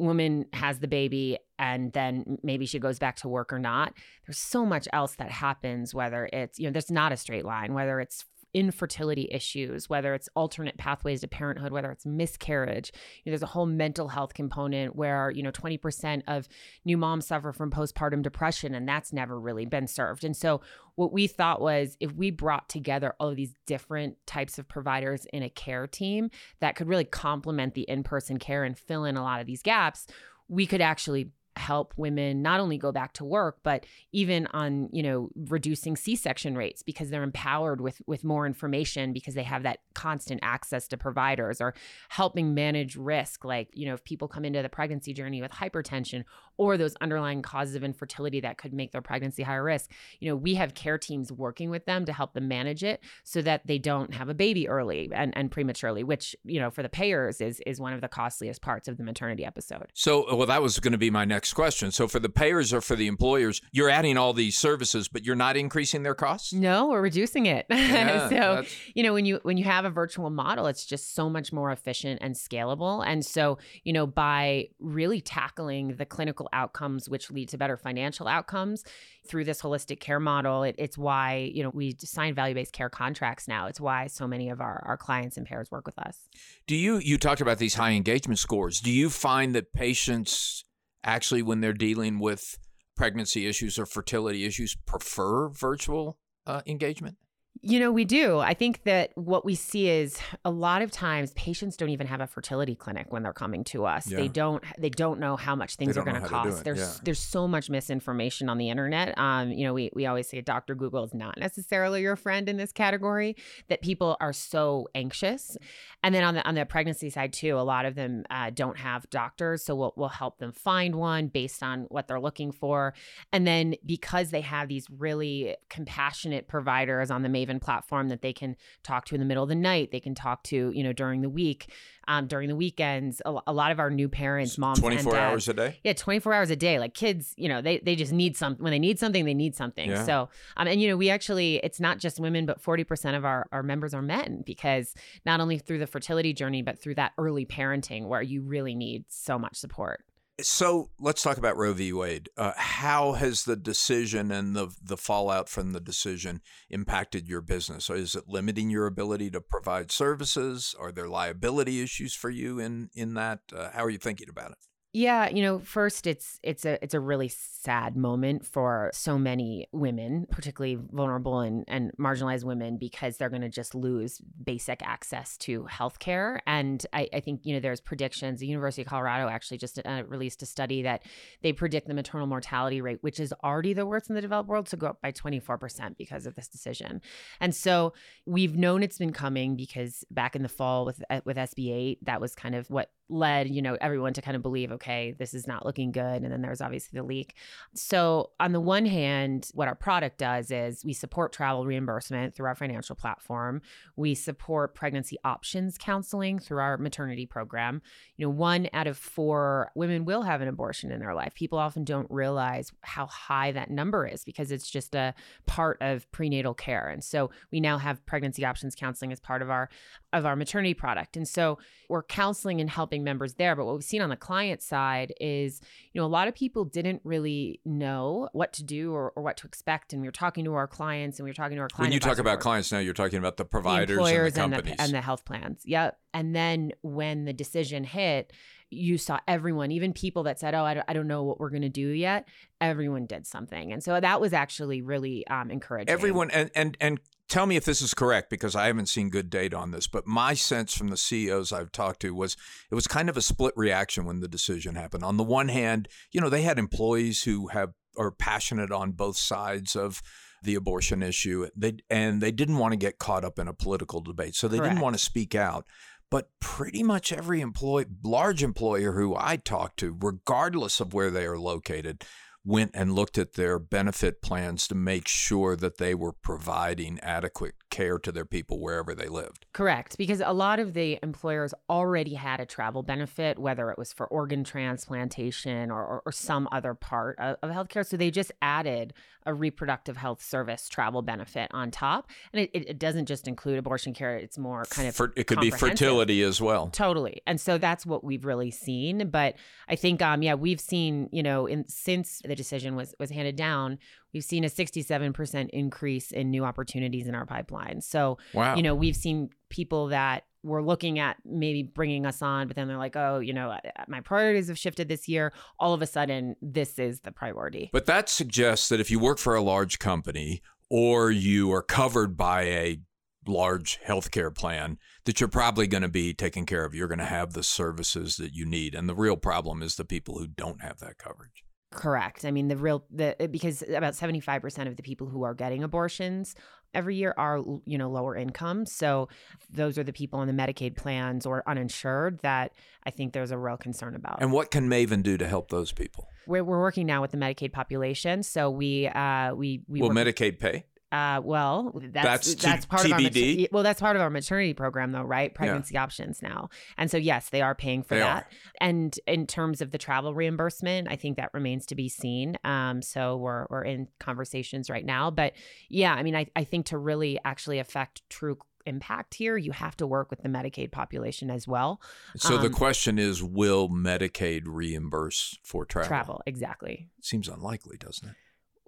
woman 0.00 0.46
has 0.52 0.78
the 0.78 0.88
baby 0.88 1.38
and 1.58 1.92
then 1.92 2.38
maybe 2.42 2.66
she 2.66 2.78
goes 2.78 2.98
back 2.98 3.16
to 3.16 3.28
work 3.28 3.52
or 3.52 3.58
not 3.58 3.92
there's 4.26 4.38
so 4.38 4.64
much 4.64 4.88
else 4.92 5.14
that 5.16 5.30
happens 5.30 5.94
whether 5.94 6.28
it's 6.32 6.58
you 6.58 6.66
know 6.66 6.72
there's 6.72 6.90
not 6.90 7.12
a 7.12 7.16
straight 7.16 7.44
line 7.44 7.74
whether 7.74 8.00
it's 8.00 8.24
infertility 8.54 9.28
issues, 9.30 9.88
whether 9.88 10.14
it's 10.14 10.28
alternate 10.34 10.76
pathways 10.76 11.20
to 11.20 11.28
parenthood, 11.28 11.72
whether 11.72 11.90
it's 11.90 12.06
miscarriage. 12.06 12.92
You 13.24 13.30
know, 13.30 13.32
there's 13.32 13.42
a 13.42 13.46
whole 13.46 13.66
mental 13.66 14.08
health 14.08 14.34
component 14.34 14.96
where, 14.96 15.30
you 15.30 15.42
know, 15.42 15.52
20% 15.52 16.22
of 16.26 16.48
new 16.84 16.96
moms 16.96 17.26
suffer 17.26 17.52
from 17.52 17.70
postpartum 17.70 18.22
depression, 18.22 18.74
and 18.74 18.88
that's 18.88 19.12
never 19.12 19.38
really 19.38 19.66
been 19.66 19.86
served. 19.86 20.24
And 20.24 20.36
so, 20.36 20.60
what 20.96 21.12
we 21.12 21.26
thought 21.26 21.62
was 21.62 21.96
if 22.00 22.12
we 22.14 22.30
brought 22.30 22.68
together 22.68 23.14
all 23.18 23.28
of 23.28 23.36
these 23.36 23.54
different 23.66 24.16
types 24.26 24.58
of 24.58 24.68
providers 24.68 25.26
in 25.32 25.42
a 25.42 25.48
care 25.48 25.86
team 25.86 26.30
that 26.60 26.76
could 26.76 26.88
really 26.88 27.04
complement 27.04 27.74
the 27.74 27.88
in 27.88 28.02
person 28.02 28.38
care 28.38 28.64
and 28.64 28.76
fill 28.76 29.04
in 29.04 29.16
a 29.16 29.22
lot 29.22 29.40
of 29.40 29.46
these 29.46 29.62
gaps, 29.62 30.06
we 30.48 30.66
could 30.66 30.82
actually 30.82 31.30
help 31.56 31.92
women 31.96 32.42
not 32.42 32.60
only 32.60 32.78
go 32.78 32.92
back 32.92 33.12
to 33.12 33.24
work 33.24 33.58
but 33.62 33.84
even 34.12 34.46
on 34.52 34.88
you 34.92 35.02
know 35.02 35.28
reducing 35.48 35.96
c-section 35.96 36.56
rates 36.56 36.82
because 36.82 37.10
they're 37.10 37.22
empowered 37.22 37.80
with 37.80 38.00
with 38.06 38.24
more 38.24 38.46
information 38.46 39.12
because 39.12 39.34
they 39.34 39.42
have 39.42 39.62
that 39.62 39.78
constant 39.94 40.40
access 40.42 40.86
to 40.86 40.96
providers 40.96 41.60
or 41.60 41.74
helping 42.08 42.54
manage 42.54 42.96
risk 42.96 43.44
like 43.44 43.68
you 43.74 43.84
know 43.84 43.94
if 43.94 44.04
people 44.04 44.28
come 44.28 44.44
into 44.44 44.62
the 44.62 44.68
pregnancy 44.68 45.12
journey 45.12 45.42
with 45.42 45.50
hypertension 45.50 46.24
or 46.56 46.76
those 46.76 46.94
underlying 47.00 47.42
causes 47.42 47.74
of 47.74 47.82
infertility 47.82 48.40
that 48.40 48.56
could 48.56 48.72
make 48.72 48.92
their 48.92 49.02
pregnancy 49.02 49.42
higher 49.42 49.64
risk 49.64 49.90
you 50.20 50.28
know 50.28 50.36
we 50.36 50.54
have 50.54 50.74
care 50.74 50.98
teams 50.98 51.32
working 51.32 51.68
with 51.68 51.84
them 51.84 52.04
to 52.04 52.12
help 52.12 52.32
them 52.32 52.46
manage 52.46 52.84
it 52.84 53.00
so 53.24 53.42
that 53.42 53.66
they 53.66 53.78
don't 53.78 54.14
have 54.14 54.28
a 54.28 54.34
baby 54.34 54.68
early 54.68 55.10
and, 55.12 55.36
and 55.36 55.50
prematurely 55.50 56.04
which 56.04 56.36
you 56.44 56.60
know 56.60 56.70
for 56.70 56.82
the 56.82 56.88
payers 56.88 57.40
is 57.40 57.60
is 57.66 57.80
one 57.80 57.92
of 57.92 58.00
the 58.00 58.08
costliest 58.08 58.62
parts 58.62 58.88
of 58.88 58.96
the 58.96 59.04
maternity 59.04 59.44
episode. 59.44 59.86
So 59.94 60.34
well 60.34 60.46
that 60.46 60.62
was 60.62 60.78
going 60.78 60.92
to 60.92 60.98
be 60.98 61.10
my 61.10 61.24
next 61.24 61.39
next 61.40 61.54
question. 61.54 61.90
So, 61.90 62.06
for 62.06 62.20
the 62.20 62.28
payers 62.28 62.70
or 62.70 62.82
for 62.82 62.96
the 62.96 63.06
employers, 63.06 63.62
you're 63.72 63.88
adding 63.88 64.18
all 64.18 64.34
these 64.34 64.58
services, 64.58 65.08
but 65.08 65.24
you're 65.24 65.34
not 65.34 65.56
increasing 65.56 66.02
their 66.02 66.14
costs. 66.14 66.52
No, 66.52 66.88
we're 66.88 67.00
reducing 67.00 67.46
it. 67.46 67.66
Yeah, 67.90 68.28
so, 68.28 68.64
you 68.94 69.02
know, 69.02 69.14
when 69.14 69.24
you 69.24 69.40
when 69.42 69.56
you 69.56 69.64
have 69.64 69.84
a 69.84 69.90
virtual 69.90 70.30
model, 70.30 70.66
it's 70.66 70.84
just 70.84 71.14
so 71.14 71.28
much 71.28 71.52
more 71.52 71.72
efficient 71.72 72.20
and 72.22 72.34
scalable. 72.34 73.04
And 73.04 73.24
so, 73.24 73.58
you 73.84 73.92
know, 73.92 74.06
by 74.06 74.68
really 74.78 75.20
tackling 75.20 75.96
the 75.96 76.04
clinical 76.04 76.48
outcomes, 76.52 77.08
which 77.08 77.30
lead 77.30 77.48
to 77.48 77.58
better 77.58 77.76
financial 77.76 78.28
outcomes 78.28 78.84
through 79.26 79.44
this 79.44 79.62
holistic 79.62 79.98
care 79.98 80.20
model, 80.20 80.62
it, 80.62 80.76
it's 80.78 80.96
why 80.96 81.50
you 81.52 81.62
know 81.62 81.70
we 81.72 81.96
sign 81.98 82.34
value 82.34 82.54
based 82.54 82.72
care 82.72 82.90
contracts 82.90 83.48
now. 83.48 83.66
It's 83.66 83.80
why 83.80 84.06
so 84.06 84.28
many 84.28 84.50
of 84.50 84.60
our 84.60 84.82
our 84.86 84.96
clients 84.96 85.36
and 85.36 85.46
payers 85.46 85.70
work 85.70 85.86
with 85.86 85.98
us. 85.98 86.28
Do 86.66 86.76
you 86.76 86.98
you 86.98 87.18
talked 87.18 87.40
about 87.40 87.58
these 87.58 87.74
high 87.74 87.92
engagement 87.92 88.38
scores? 88.38 88.80
Do 88.80 88.92
you 88.92 89.10
find 89.10 89.54
that 89.54 89.72
patients 89.72 90.64
actually, 91.04 91.42
when 91.42 91.60
they're 91.60 91.72
dealing 91.72 92.18
with 92.18 92.58
pregnancy 92.96 93.46
issues 93.46 93.78
or 93.78 93.86
fertility 93.86 94.44
issues, 94.44 94.76
prefer 94.86 95.48
virtual 95.48 96.18
uh, 96.46 96.62
engagement? 96.66 97.16
You 97.62 97.78
know, 97.78 97.92
we 97.92 98.06
do. 98.06 98.38
I 98.38 98.54
think 98.54 98.84
that 98.84 99.10
what 99.16 99.44
we 99.44 99.54
see 99.54 99.86
is 99.90 100.18
a 100.46 100.50
lot 100.50 100.80
of 100.80 100.90
times 100.90 101.34
patients 101.34 101.76
don't 101.76 101.90
even 101.90 102.06
have 102.06 102.22
a 102.22 102.26
fertility 102.26 102.74
clinic 102.74 103.08
when 103.10 103.22
they're 103.22 103.34
coming 103.34 103.64
to 103.64 103.84
us. 103.84 104.10
Yeah. 104.10 104.16
They 104.16 104.28
don't 104.28 104.64
they 104.78 104.88
don't 104.88 105.20
know 105.20 105.36
how 105.36 105.54
much 105.54 105.76
things 105.76 105.98
are 105.98 106.02
going 106.02 106.20
to 106.20 106.26
cost. 106.26 106.64
There's 106.64 106.78
yeah. 106.78 106.92
there's 107.04 107.18
so 107.18 107.46
much 107.46 107.68
misinformation 107.68 108.48
on 108.48 108.56
the 108.56 108.70
internet. 108.70 109.16
Um, 109.18 109.50
you 109.52 109.66
know, 109.66 109.74
we 109.74 109.90
we 109.94 110.06
always 110.06 110.26
say 110.26 110.40
Dr. 110.40 110.74
Google 110.74 111.04
is 111.04 111.12
not 111.12 111.36
necessarily 111.36 112.00
your 112.00 112.16
friend 112.16 112.48
in 112.48 112.56
this 112.56 112.72
category 112.72 113.36
that 113.68 113.82
people 113.82 114.16
are 114.20 114.32
so 114.32 114.88
anxious. 114.94 115.58
And 116.02 116.14
then 116.14 116.24
on 116.24 116.36
the 116.36 116.48
on 116.48 116.54
the 116.54 116.64
pregnancy 116.64 117.10
side 117.10 117.34
too, 117.34 117.58
a 117.58 117.60
lot 117.60 117.84
of 117.84 117.94
them 117.94 118.24
uh, 118.30 118.48
don't 118.54 118.78
have 118.78 119.08
doctors, 119.10 119.66
so 119.66 119.74
we'll 119.74 119.92
we'll 119.96 120.08
help 120.08 120.38
them 120.38 120.52
find 120.52 120.94
one 120.94 121.28
based 121.28 121.62
on 121.62 121.82
what 121.90 122.08
they're 122.08 122.20
looking 122.20 122.52
for. 122.52 122.94
And 123.34 123.46
then 123.46 123.74
because 123.84 124.30
they 124.30 124.40
have 124.40 124.68
these 124.68 124.86
really 124.88 125.56
compassionate 125.68 126.48
providers 126.48 127.10
on 127.10 127.22
the 127.22 127.28
Maven 127.46 127.60
platform 127.60 128.08
that 128.08 128.22
they 128.22 128.32
can 128.32 128.56
talk 128.82 129.04
to 129.06 129.14
in 129.14 129.20
the 129.20 129.24
middle 129.24 129.42
of 129.42 129.48
the 129.48 129.54
night. 129.54 129.90
They 129.92 130.00
can 130.00 130.14
talk 130.14 130.42
to, 130.44 130.70
you 130.74 130.82
know, 130.82 130.92
during 130.92 131.22
the 131.22 131.28
week, 131.28 131.72
um, 132.08 132.26
during 132.26 132.48
the 132.48 132.56
weekends. 132.56 133.22
A, 133.24 133.38
a, 133.46 133.52
lot 133.52 133.72
of 133.72 133.78
our 133.78 133.90
new 133.90 134.08
parents, 134.08 134.58
moms, 134.58 134.80
24 134.80 135.12
dads, 135.12 135.22
hours 135.22 135.48
a 135.48 135.54
day. 135.54 135.78
Yeah, 135.84 135.92
24 135.92 136.34
hours 136.34 136.50
a 136.50 136.56
day. 136.56 136.78
Like 136.78 136.94
kids, 136.94 137.34
you 137.36 137.48
know, 137.48 137.60
they, 137.60 137.78
they 137.78 137.96
just 137.96 138.12
need 138.12 138.36
something. 138.36 138.62
When 138.62 138.72
they 138.72 138.78
need 138.78 138.98
something, 138.98 139.24
they 139.24 139.34
need 139.34 139.54
something. 139.54 139.90
Yeah. 139.90 140.04
So, 140.04 140.28
um, 140.56 140.66
and, 140.66 140.80
you 140.80 140.88
know, 140.88 140.96
we 140.96 141.10
actually, 141.10 141.56
it's 141.56 141.80
not 141.80 141.98
just 141.98 142.20
women, 142.20 142.46
but 142.46 142.62
40% 142.62 143.16
of 143.16 143.24
our, 143.24 143.46
our 143.52 143.62
members 143.62 143.94
are 143.94 144.02
men 144.02 144.42
because 144.44 144.94
not 145.24 145.40
only 145.40 145.58
through 145.58 145.78
the 145.78 145.86
fertility 145.86 146.32
journey, 146.32 146.62
but 146.62 146.78
through 146.78 146.96
that 146.96 147.12
early 147.18 147.46
parenting 147.46 148.06
where 148.08 148.22
you 148.22 148.42
really 148.42 148.74
need 148.74 149.04
so 149.08 149.38
much 149.38 149.56
support. 149.56 150.04
So 150.42 150.90
let's 150.98 151.22
talk 151.22 151.38
about 151.38 151.56
Roe 151.56 151.72
v. 151.72 151.92
Wade. 151.92 152.28
Uh, 152.36 152.52
how 152.56 153.12
has 153.12 153.44
the 153.44 153.56
decision 153.56 154.30
and 154.30 154.54
the 154.54 154.68
the 154.82 154.96
fallout 154.96 155.48
from 155.48 155.72
the 155.72 155.80
decision 155.80 156.40
impacted 156.68 157.28
your 157.28 157.40
business? 157.40 157.90
Or 157.90 157.96
is 157.96 158.14
it 158.14 158.24
limiting 158.28 158.70
your 158.70 158.86
ability 158.86 159.30
to 159.30 159.40
provide 159.40 159.90
services? 159.90 160.74
Are 160.78 160.92
there 160.92 161.08
liability 161.08 161.82
issues 161.82 162.14
for 162.14 162.30
you 162.30 162.58
in 162.58 162.90
in 162.94 163.14
that? 163.14 163.40
Uh, 163.54 163.70
how 163.70 163.84
are 163.84 163.90
you 163.90 163.98
thinking 163.98 164.28
about 164.28 164.52
it? 164.52 164.69
Yeah, 164.92 165.28
you 165.28 165.42
know, 165.42 165.60
first 165.60 166.08
it's 166.08 166.40
it's 166.42 166.64
a 166.64 166.82
it's 166.82 166.94
a 166.94 167.00
really 167.00 167.28
sad 167.28 167.96
moment 167.96 168.44
for 168.44 168.90
so 168.92 169.18
many 169.18 169.68
women, 169.70 170.26
particularly 170.28 170.80
vulnerable 170.90 171.38
and, 171.38 171.64
and 171.68 171.92
marginalized 171.96 172.42
women, 172.42 172.76
because 172.76 173.16
they're 173.16 173.28
gonna 173.28 173.48
just 173.48 173.76
lose 173.76 174.20
basic 174.42 174.82
access 174.82 175.36
to 175.38 175.62
healthcare. 175.70 176.40
And 176.44 176.84
I, 176.92 177.08
I 177.12 177.20
think, 177.20 177.42
you 177.44 177.54
know, 177.54 177.60
there's 177.60 177.80
predictions. 177.80 178.40
The 178.40 178.48
University 178.48 178.82
of 178.82 178.88
Colorado 178.88 179.28
actually 179.28 179.58
just 179.58 179.78
uh, 179.78 180.02
released 180.08 180.42
a 180.42 180.46
study 180.46 180.82
that 180.82 181.04
they 181.42 181.52
predict 181.52 181.86
the 181.86 181.94
maternal 181.94 182.26
mortality 182.26 182.80
rate, 182.80 182.98
which 183.00 183.20
is 183.20 183.32
already 183.44 183.72
the 183.72 183.86
worst 183.86 184.08
in 184.08 184.16
the 184.16 184.20
developed 184.20 184.48
world, 184.48 184.66
to 184.66 184.76
go 184.76 184.88
up 184.88 185.00
by 185.00 185.12
24% 185.12 185.98
because 185.98 186.26
of 186.26 186.34
this 186.34 186.48
decision. 186.48 187.00
And 187.38 187.54
so 187.54 187.92
we've 188.26 188.56
known 188.56 188.82
it's 188.82 188.98
been 188.98 189.12
coming 189.12 189.54
because 189.54 190.04
back 190.10 190.34
in 190.34 190.42
the 190.42 190.48
fall 190.48 190.84
with 190.84 191.00
uh, 191.10 191.20
with 191.24 191.36
SB 191.36 191.72
8, 191.72 192.04
that 192.06 192.20
was 192.20 192.34
kind 192.34 192.56
of 192.56 192.68
what 192.70 192.90
led 193.10 193.48
you 193.48 193.60
know 193.62 193.76
everyone 193.80 194.12
to 194.12 194.22
kind 194.22 194.36
of 194.36 194.42
believe 194.42 194.72
okay 194.72 195.14
this 195.18 195.34
is 195.34 195.46
not 195.46 195.64
looking 195.66 195.92
good 195.92 196.22
and 196.22 196.32
then 196.32 196.42
there's 196.42 196.60
obviously 196.60 196.98
the 196.98 197.04
leak. 197.04 197.34
So 197.74 198.30
on 198.40 198.52
the 198.52 198.60
one 198.60 198.86
hand 198.86 199.48
what 199.54 199.68
our 199.68 199.74
product 199.74 200.18
does 200.18 200.50
is 200.50 200.84
we 200.84 200.92
support 200.92 201.32
travel 201.32 201.66
reimbursement 201.66 202.34
through 202.34 202.46
our 202.46 202.54
financial 202.54 202.96
platform. 202.96 203.62
We 203.96 204.14
support 204.14 204.74
pregnancy 204.74 205.16
options 205.24 205.76
counseling 205.78 206.38
through 206.38 206.60
our 206.60 206.76
maternity 206.78 207.26
program. 207.26 207.82
You 208.16 208.26
know 208.26 208.30
one 208.30 208.68
out 208.72 208.86
of 208.86 208.96
four 208.96 209.72
women 209.74 210.04
will 210.04 210.22
have 210.22 210.40
an 210.40 210.48
abortion 210.48 210.92
in 210.92 211.00
their 211.00 211.14
life. 211.14 211.34
People 211.34 211.58
often 211.58 211.84
don't 211.84 212.10
realize 212.10 212.72
how 212.82 213.06
high 213.06 213.52
that 213.52 213.70
number 213.70 214.06
is 214.06 214.24
because 214.24 214.50
it's 214.50 214.70
just 214.70 214.94
a 214.94 215.14
part 215.46 215.78
of 215.80 216.10
prenatal 216.12 216.54
care. 216.54 216.88
And 216.88 217.02
so 217.02 217.30
we 217.50 217.60
now 217.60 217.78
have 217.78 218.04
pregnancy 218.06 218.44
options 218.44 218.74
counseling 218.74 219.12
as 219.12 219.20
part 219.20 219.42
of 219.42 219.50
our 219.50 219.68
of 220.12 220.26
our 220.26 220.36
maternity 220.36 220.74
product. 220.74 221.16
And 221.16 221.26
so 221.26 221.58
we're 221.88 222.02
counseling 222.02 222.60
and 222.60 222.68
helping 222.68 222.99
members 223.04 223.34
there. 223.34 223.56
But 223.56 223.66
what 223.66 223.74
we've 223.74 223.84
seen 223.84 224.02
on 224.02 224.10
the 224.10 224.16
client 224.16 224.62
side 224.62 225.12
is, 225.20 225.60
you 225.92 226.00
know, 226.00 226.06
a 226.06 226.08
lot 226.08 226.28
of 226.28 226.34
people 226.34 226.64
didn't 226.64 227.00
really 227.04 227.60
know 227.64 228.28
what 228.32 228.52
to 228.54 228.64
do 228.64 228.92
or, 228.92 229.12
or 229.16 229.22
what 229.22 229.36
to 229.38 229.46
expect. 229.46 229.92
And 229.92 230.02
we 230.02 230.08
were 230.08 230.12
talking 230.12 230.44
to 230.44 230.54
our 230.54 230.66
clients 230.66 231.18
and 231.18 231.24
we 231.24 231.30
were 231.30 231.34
talking 231.34 231.56
to 231.56 231.62
our 231.62 231.68
clients. 231.68 231.88
When 231.88 231.92
you 231.92 232.00
talk 232.00 232.18
about 232.18 232.40
clients 232.40 232.72
now, 232.72 232.78
you're 232.78 232.94
talking 232.94 233.18
about 233.18 233.36
the 233.36 233.44
providers 233.44 233.88
the 233.88 233.94
employers 233.94 234.36
and 234.36 234.52
the 234.52 234.56
companies. 234.56 234.70
And 234.72 234.78
the, 234.78 234.82
and 234.82 234.94
the 234.94 235.00
health 235.00 235.24
plans. 235.24 235.62
Yep. 235.64 235.98
And 236.12 236.34
then 236.34 236.72
when 236.82 237.24
the 237.24 237.32
decision 237.32 237.84
hit, 237.84 238.32
you 238.70 238.98
saw 238.98 239.18
everyone, 239.26 239.72
even 239.72 239.92
people 239.92 240.22
that 240.24 240.38
said, 240.38 240.54
Oh, 240.54 240.64
I 240.64 240.74
don't, 240.74 240.84
I 240.88 240.92
don't 240.92 241.08
know 241.08 241.24
what 241.24 241.40
we're 241.40 241.50
going 241.50 241.62
to 241.62 241.68
do 241.68 241.88
yet. 241.88 242.28
Everyone 242.60 243.06
did 243.06 243.26
something. 243.26 243.72
And 243.72 243.82
so 243.82 243.98
that 243.98 244.20
was 244.20 244.32
actually 244.32 244.80
really 244.80 245.26
um, 245.26 245.50
encouraging. 245.50 245.90
Everyone, 245.92 246.30
and, 246.30 246.50
and, 246.54 246.76
and 246.80 247.00
tell 247.30 247.46
me 247.46 247.56
if 247.56 247.64
this 247.64 247.80
is 247.80 247.94
correct 247.94 248.28
because 248.28 248.54
I 248.54 248.66
haven't 248.66 248.88
seen 248.88 249.08
good 249.08 249.30
data 249.30 249.56
on 249.56 249.70
this, 249.70 249.86
but 249.86 250.06
my 250.06 250.34
sense 250.34 250.76
from 250.76 250.88
the 250.88 250.96
CEOs 250.96 251.52
I've 251.52 251.72
talked 251.72 252.00
to 252.00 252.14
was 252.14 252.36
it 252.70 252.74
was 252.74 252.86
kind 252.86 253.08
of 253.08 253.16
a 253.16 253.22
split 253.22 253.54
reaction 253.56 254.04
when 254.04 254.20
the 254.20 254.28
decision 254.28 254.74
happened. 254.74 255.04
On 255.04 255.16
the 255.16 255.24
one 255.24 255.48
hand, 255.48 255.88
you 256.12 256.20
know, 256.20 256.28
they 256.28 256.42
had 256.42 256.58
employees 256.58 257.22
who 257.22 257.48
have 257.48 257.72
are 257.96 258.10
passionate 258.10 258.70
on 258.70 258.92
both 258.92 259.16
sides 259.16 259.74
of 259.74 260.02
the 260.42 260.54
abortion 260.54 261.02
issue. 261.02 261.48
They 261.56 261.78
and 261.88 262.20
they 262.20 262.32
didn't 262.32 262.58
want 262.58 262.72
to 262.72 262.76
get 262.76 262.98
caught 262.98 263.24
up 263.24 263.38
in 263.38 263.48
a 263.48 263.54
political 263.54 264.00
debate. 264.00 264.34
So 264.34 264.48
they 264.48 264.58
Correct. 264.58 264.72
didn't 264.72 264.82
want 264.82 264.96
to 264.96 265.02
speak 265.02 265.34
out. 265.34 265.66
But 266.10 266.28
pretty 266.40 266.82
much 266.82 267.12
every 267.12 267.40
employee, 267.40 267.86
large 268.02 268.42
employer 268.42 268.92
who 268.92 269.14
I 269.16 269.36
talked 269.36 269.78
to, 269.78 269.96
regardless 270.00 270.80
of 270.80 270.92
where 270.92 271.08
they 271.08 271.24
are 271.24 271.38
located, 271.38 272.04
went 272.44 272.70
and 272.74 272.94
looked 272.94 273.18
at 273.18 273.34
their 273.34 273.58
benefit 273.58 274.22
plans 274.22 274.66
to 274.68 274.74
make 274.74 275.06
sure 275.06 275.56
that 275.56 275.78
they 275.78 275.94
were 275.94 276.12
providing 276.12 276.98
adequate 277.00 277.54
care 277.70 277.98
to 277.98 278.10
their 278.10 278.24
people 278.24 278.58
wherever 278.58 278.94
they 278.94 279.08
lived. 279.08 279.46
Correct. 279.52 279.98
Because 279.98 280.22
a 280.24 280.32
lot 280.32 280.58
of 280.58 280.72
the 280.72 280.98
employers 281.02 281.52
already 281.68 282.14
had 282.14 282.40
a 282.40 282.46
travel 282.46 282.82
benefit, 282.82 283.38
whether 283.38 283.70
it 283.70 283.78
was 283.78 283.92
for 283.92 284.06
organ 284.06 284.42
transplantation 284.42 285.70
or, 285.70 285.84
or, 285.84 286.02
or 286.06 286.12
some 286.12 286.48
other 286.50 286.74
part 286.74 287.18
of, 287.18 287.36
of, 287.42 287.50
healthcare. 287.50 287.86
So 287.86 287.96
they 287.96 288.10
just 288.10 288.32
added 288.40 288.94
a 289.26 289.34
reproductive 289.34 289.96
health 289.96 290.22
service 290.22 290.68
travel 290.68 291.02
benefit 291.02 291.50
on 291.52 291.70
top. 291.70 292.10
And 292.32 292.48
it, 292.52 292.70
it, 292.70 292.78
doesn't 292.78 293.06
just 293.06 293.28
include 293.28 293.58
abortion 293.58 293.92
care, 293.92 294.16
it's 294.16 294.38
more 294.38 294.64
kind 294.70 294.88
of. 294.88 294.96
For, 294.96 295.12
it 295.16 295.26
could 295.26 295.40
be 295.40 295.50
fertility 295.50 296.22
as 296.22 296.40
well. 296.40 296.68
Totally. 296.68 297.20
And 297.26 297.40
so 297.40 297.58
that's 297.58 297.84
what 297.84 298.02
we've 298.02 298.24
really 298.24 298.50
seen. 298.50 299.10
But 299.10 299.36
I 299.68 299.76
think, 299.76 300.00
um, 300.02 300.22
yeah, 300.22 300.34
we've 300.34 300.60
seen, 300.60 301.08
you 301.12 301.22
know, 301.22 301.46
in 301.46 301.68
since 301.68 302.22
the 302.24 302.34
decision 302.34 302.76
was 302.76 302.94
was 302.98 303.10
handed 303.10 303.36
down, 303.36 303.78
we've 304.12 304.24
seen 304.24 304.44
a 304.44 304.48
67% 304.48 305.50
increase 305.50 306.10
in 306.10 306.30
new 306.30 306.44
opportunities 306.44 307.06
in 307.06 307.14
our 307.14 307.26
pipeline. 307.26 307.80
So, 307.80 308.18
wow. 308.32 308.56
you 308.56 308.62
know, 308.62 308.74
we've 308.74 308.96
seen 308.96 309.30
people 309.50 309.88
that 309.88 310.24
were 310.42 310.62
looking 310.62 310.98
at 310.98 311.16
maybe 311.24 311.62
bringing 311.62 312.06
us 312.06 312.22
on, 312.22 312.46
but 312.46 312.56
then 312.56 312.68
they're 312.68 312.78
like, 312.78 312.96
oh, 312.96 313.18
you 313.18 313.32
know, 313.32 313.56
my 313.88 314.00
priorities 314.00 314.48
have 314.48 314.58
shifted 314.58 314.88
this 314.88 315.08
year. 315.08 315.32
All 315.58 315.74
of 315.74 315.82
a 315.82 315.86
sudden, 315.86 316.36
this 316.40 316.78
is 316.78 317.00
the 317.00 317.12
priority. 317.12 317.70
But 317.72 317.86
that 317.86 318.08
suggests 318.08 318.68
that 318.68 318.80
if 318.80 318.90
you 318.90 318.98
work 318.98 319.18
for 319.18 319.34
a 319.34 319.42
large 319.42 319.78
company 319.78 320.42
or 320.70 321.10
you 321.10 321.52
are 321.52 321.62
covered 321.62 322.16
by 322.16 322.42
a 322.42 322.80
large 323.26 323.78
healthcare 323.86 324.34
plan 324.34 324.78
that 325.04 325.20
you're 325.20 325.28
probably 325.28 325.66
going 325.66 325.82
to 325.82 325.88
be 325.88 326.14
taken 326.14 326.46
care 326.46 326.64
of. 326.64 326.74
You're 326.74 326.88
going 326.88 326.98
to 326.98 327.04
have 327.04 327.32
the 327.32 327.42
services 327.42 328.16
that 328.16 328.32
you 328.32 328.46
need. 328.46 328.74
And 328.74 328.88
the 328.88 328.94
real 328.94 329.16
problem 329.16 329.62
is 329.62 329.76
the 329.76 329.84
people 329.84 330.18
who 330.18 330.26
don't 330.26 330.62
have 330.62 330.78
that 330.78 330.98
coverage. 330.98 331.44
Correct. 331.72 332.24
I 332.24 332.32
mean, 332.32 332.48
the 332.48 332.56
real 332.56 332.84
the 332.90 333.14
because 333.30 333.62
about 333.62 333.94
seventy 333.94 334.20
five 334.20 334.42
percent 334.42 334.68
of 334.68 334.76
the 334.76 334.82
people 334.82 335.08
who 335.08 335.22
are 335.22 335.34
getting 335.34 335.62
abortions 335.62 336.34
every 336.74 336.96
year 336.96 337.14
are 337.16 337.38
you 337.64 337.78
know 337.78 337.88
lower 337.88 338.16
income. 338.16 338.66
So 338.66 339.08
those 339.52 339.78
are 339.78 339.84
the 339.84 339.92
people 339.92 340.18
on 340.18 340.26
the 340.26 340.32
Medicaid 340.32 340.76
plans 340.76 341.26
or 341.26 341.44
uninsured 341.46 342.20
that 342.22 342.52
I 342.84 342.90
think 342.90 343.12
there's 343.12 343.30
a 343.30 343.38
real 343.38 343.56
concern 343.56 343.94
about. 343.94 344.20
And 344.20 344.32
what 344.32 344.50
can 344.50 344.68
Maven 344.68 345.02
do 345.02 345.16
to 345.16 345.28
help 345.28 345.50
those 345.50 345.70
people? 345.70 346.08
We're, 346.26 346.44
we're 346.44 346.60
working 346.60 346.86
now 346.86 347.00
with 347.00 347.12
the 347.12 347.16
Medicaid 347.16 347.52
population. 347.52 348.22
So 348.24 348.50
we 348.50 348.88
uh, 348.88 349.34
we 349.34 349.62
we 349.68 349.80
will 349.80 349.90
Medicaid 349.90 350.40
pay. 350.40 350.64
Uh, 350.92 351.20
well, 351.22 351.72
that's 351.74 352.34
that's, 352.34 352.34
that's 352.42 352.66
part 352.66 352.86
TBD. 352.86 353.32
of 353.34 353.40
our 353.40 353.48
well, 353.52 353.62
that's 353.62 353.80
part 353.80 353.96
of 353.96 354.02
our 354.02 354.10
maternity 354.10 354.54
program, 354.54 354.92
though, 354.92 355.02
right? 355.02 355.32
Pregnancy 355.34 355.74
yeah. 355.74 355.82
options 355.82 356.20
now, 356.20 356.48
and 356.76 356.90
so 356.90 356.96
yes, 356.96 357.28
they 357.28 357.42
are 357.42 357.54
paying 357.54 357.82
for 357.82 357.94
they 357.94 358.00
that. 358.00 358.24
Are. 358.24 358.28
And 358.60 358.98
in 359.06 359.26
terms 359.26 359.60
of 359.60 359.70
the 359.70 359.78
travel 359.78 360.14
reimbursement, 360.14 360.88
I 360.90 360.96
think 360.96 361.16
that 361.16 361.30
remains 361.32 361.66
to 361.66 361.74
be 361.74 361.88
seen. 361.88 362.36
Um, 362.44 362.82
so 362.82 363.16
we're 363.16 363.46
we're 363.50 363.64
in 363.64 363.88
conversations 364.00 364.68
right 364.68 364.84
now, 364.84 365.10
but 365.10 365.34
yeah, 365.68 365.94
I 365.94 366.02
mean, 366.02 366.16
I 366.16 366.26
I 366.34 366.44
think 366.44 366.66
to 366.66 366.78
really 366.78 367.18
actually 367.24 367.60
affect 367.60 368.02
true 368.10 368.38
impact 368.66 369.14
here, 369.14 369.36
you 369.36 369.52
have 369.52 369.76
to 369.76 369.86
work 369.86 370.10
with 370.10 370.22
the 370.22 370.28
Medicaid 370.28 370.72
population 370.72 371.30
as 371.30 371.46
well. 371.46 371.80
So 372.16 372.36
um, 372.36 372.42
the 372.42 372.50
question 372.50 372.98
is, 372.98 373.22
will 373.22 373.68
Medicaid 373.68 374.42
reimburse 374.46 375.38
for 375.42 375.64
travel? 375.64 375.88
Travel, 375.88 376.22
exactly. 376.26 376.88
Seems 377.00 377.28
unlikely, 377.28 377.76
doesn't 377.76 378.08
it? 378.08 378.14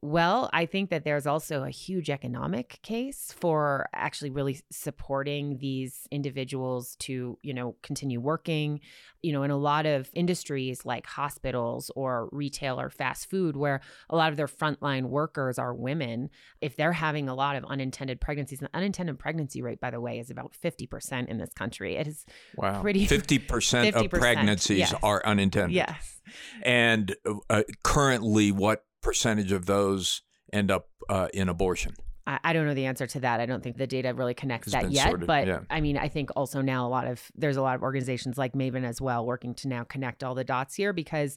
Well, 0.05 0.51
I 0.53 0.67
think 0.67 0.91
that 0.91 1.05
there's 1.05 1.29
also 1.29 1.63
a 1.63 1.71
huge 1.71 2.11
economic 2.11 2.81
case 2.83 3.33
for 3.39 3.89
actually 3.95 4.31
really 4.31 4.59
supporting 4.69 5.59
these 5.59 6.09
individuals 6.11 6.97
to, 7.01 7.39
you 7.41 7.55
know, 7.55 7.77
continue 7.85 8.21
working. 8.21 8.81
You 9.23 9.33
know, 9.33 9.45
in 9.45 9.53
a 9.53 9.57
lot 9.57 9.87
of 9.87 10.11
industries 10.13 10.85
like 10.85 11.07
hospitals 11.07 11.93
or 11.95 12.29
retail 12.33 12.81
or 12.81 12.91
fast 12.91 13.31
food, 13.31 13.55
where 13.55 13.81
a 14.11 14.17
lot 14.17 14.33
of 14.33 14.37
their 14.37 14.49
frontline 14.49 15.05
workers 15.05 15.57
are 15.57 15.73
women, 15.73 16.31
if 16.61 16.75
they're 16.75 16.93
having 16.93 17.29
a 17.29 17.35
lot 17.37 17.55
of 17.55 17.65
unintended 17.67 18.21
pregnancies, 18.21 18.59
the 18.59 18.69
unintended 18.75 19.21
pregnancy 19.21 19.63
rate, 19.63 19.79
by 19.79 19.93
the 19.93 20.01
way, 20.01 20.19
is 20.19 20.31
about 20.31 20.53
50% 20.53 21.29
in 21.29 21.39
this 21.39 21.53
country. 21.53 21.95
It 21.95 22.09
is 22.09 22.27
wow. 22.57 22.83
pretty 22.83 23.07
50%, 23.09 23.39
50% 23.39 23.95
of 23.95 24.11
pregnancies 24.11 24.79
yes. 24.79 24.95
are 25.01 25.25
unintended. 25.25 25.77
Yes. 25.77 26.19
And 26.65 27.15
uh, 27.49 27.63
currently, 27.85 28.51
what 28.51 28.85
percentage 29.03 29.53
of 29.53 29.67
those 29.67 30.23
end 30.53 30.71
up 30.71 30.89
uh, 31.09 31.29
in 31.35 31.49
abortion? 31.49 31.95
I 32.25 32.53
don't 32.53 32.67
know 32.67 32.75
the 32.75 32.87
answer 32.87 33.07
to 33.09 33.21
that. 33.21 33.41
I 33.41 33.47
don't 33.47 33.65
think 33.65 33.77
the 33.77 33.87
data 33.87 34.15
really 34.15 34.35
connects 34.35 34.69
it's 34.69 34.75
that 34.75 34.93
yet. 34.93 35.09
Sorted, 35.09 35.27
but 35.27 35.47
yeah. 35.49 35.61
I 35.69 35.81
mean, 35.81 35.99
I 35.99 36.07
think 36.07 36.31
also 36.37 36.61
now 36.61 36.87
a 36.87 36.89
lot 36.89 37.09
of 37.09 37.21
there's 37.35 37.57
a 37.57 37.63
lot 37.63 37.75
of 37.75 37.83
organizations 37.83 38.39
like 38.39 38.53
Maven 38.53 38.85
as 38.85 39.01
well 39.01 39.27
working 39.27 39.55
to 39.57 39.69
now 39.69 39.83
connect 39.83 40.23
all 40.23 40.37
the 40.37 40.45
dots 40.45 40.77
here 40.77 40.93
because 40.93 41.37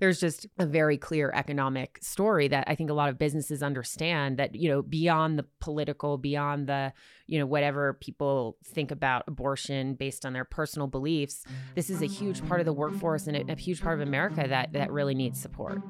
there's 0.00 0.18
just 0.18 0.48
a 0.58 0.66
very 0.66 0.98
clear 0.98 1.30
economic 1.32 1.98
story 2.02 2.48
that 2.48 2.64
I 2.66 2.74
think 2.74 2.90
a 2.90 2.94
lot 2.94 3.10
of 3.10 3.18
businesses 3.18 3.62
understand 3.62 4.38
that, 4.38 4.56
you 4.56 4.68
know, 4.68 4.82
beyond 4.82 5.38
the 5.38 5.46
political, 5.60 6.18
beyond 6.18 6.66
the, 6.66 6.92
you 7.28 7.38
know, 7.38 7.46
whatever 7.46 7.94
people 7.94 8.56
think 8.64 8.90
about 8.90 9.22
abortion 9.28 9.94
based 9.94 10.26
on 10.26 10.32
their 10.32 10.44
personal 10.44 10.88
beliefs, 10.88 11.44
this 11.76 11.90
is 11.90 12.02
a 12.02 12.06
huge 12.06 12.44
part 12.48 12.58
of 12.58 12.66
the 12.66 12.72
workforce 12.72 13.28
and 13.28 13.36
a, 13.36 13.52
a 13.52 13.56
huge 13.56 13.80
part 13.80 14.00
of 14.00 14.06
America 14.06 14.44
that 14.48 14.72
that 14.72 14.90
really 14.90 15.14
needs 15.14 15.40
support. 15.40 15.80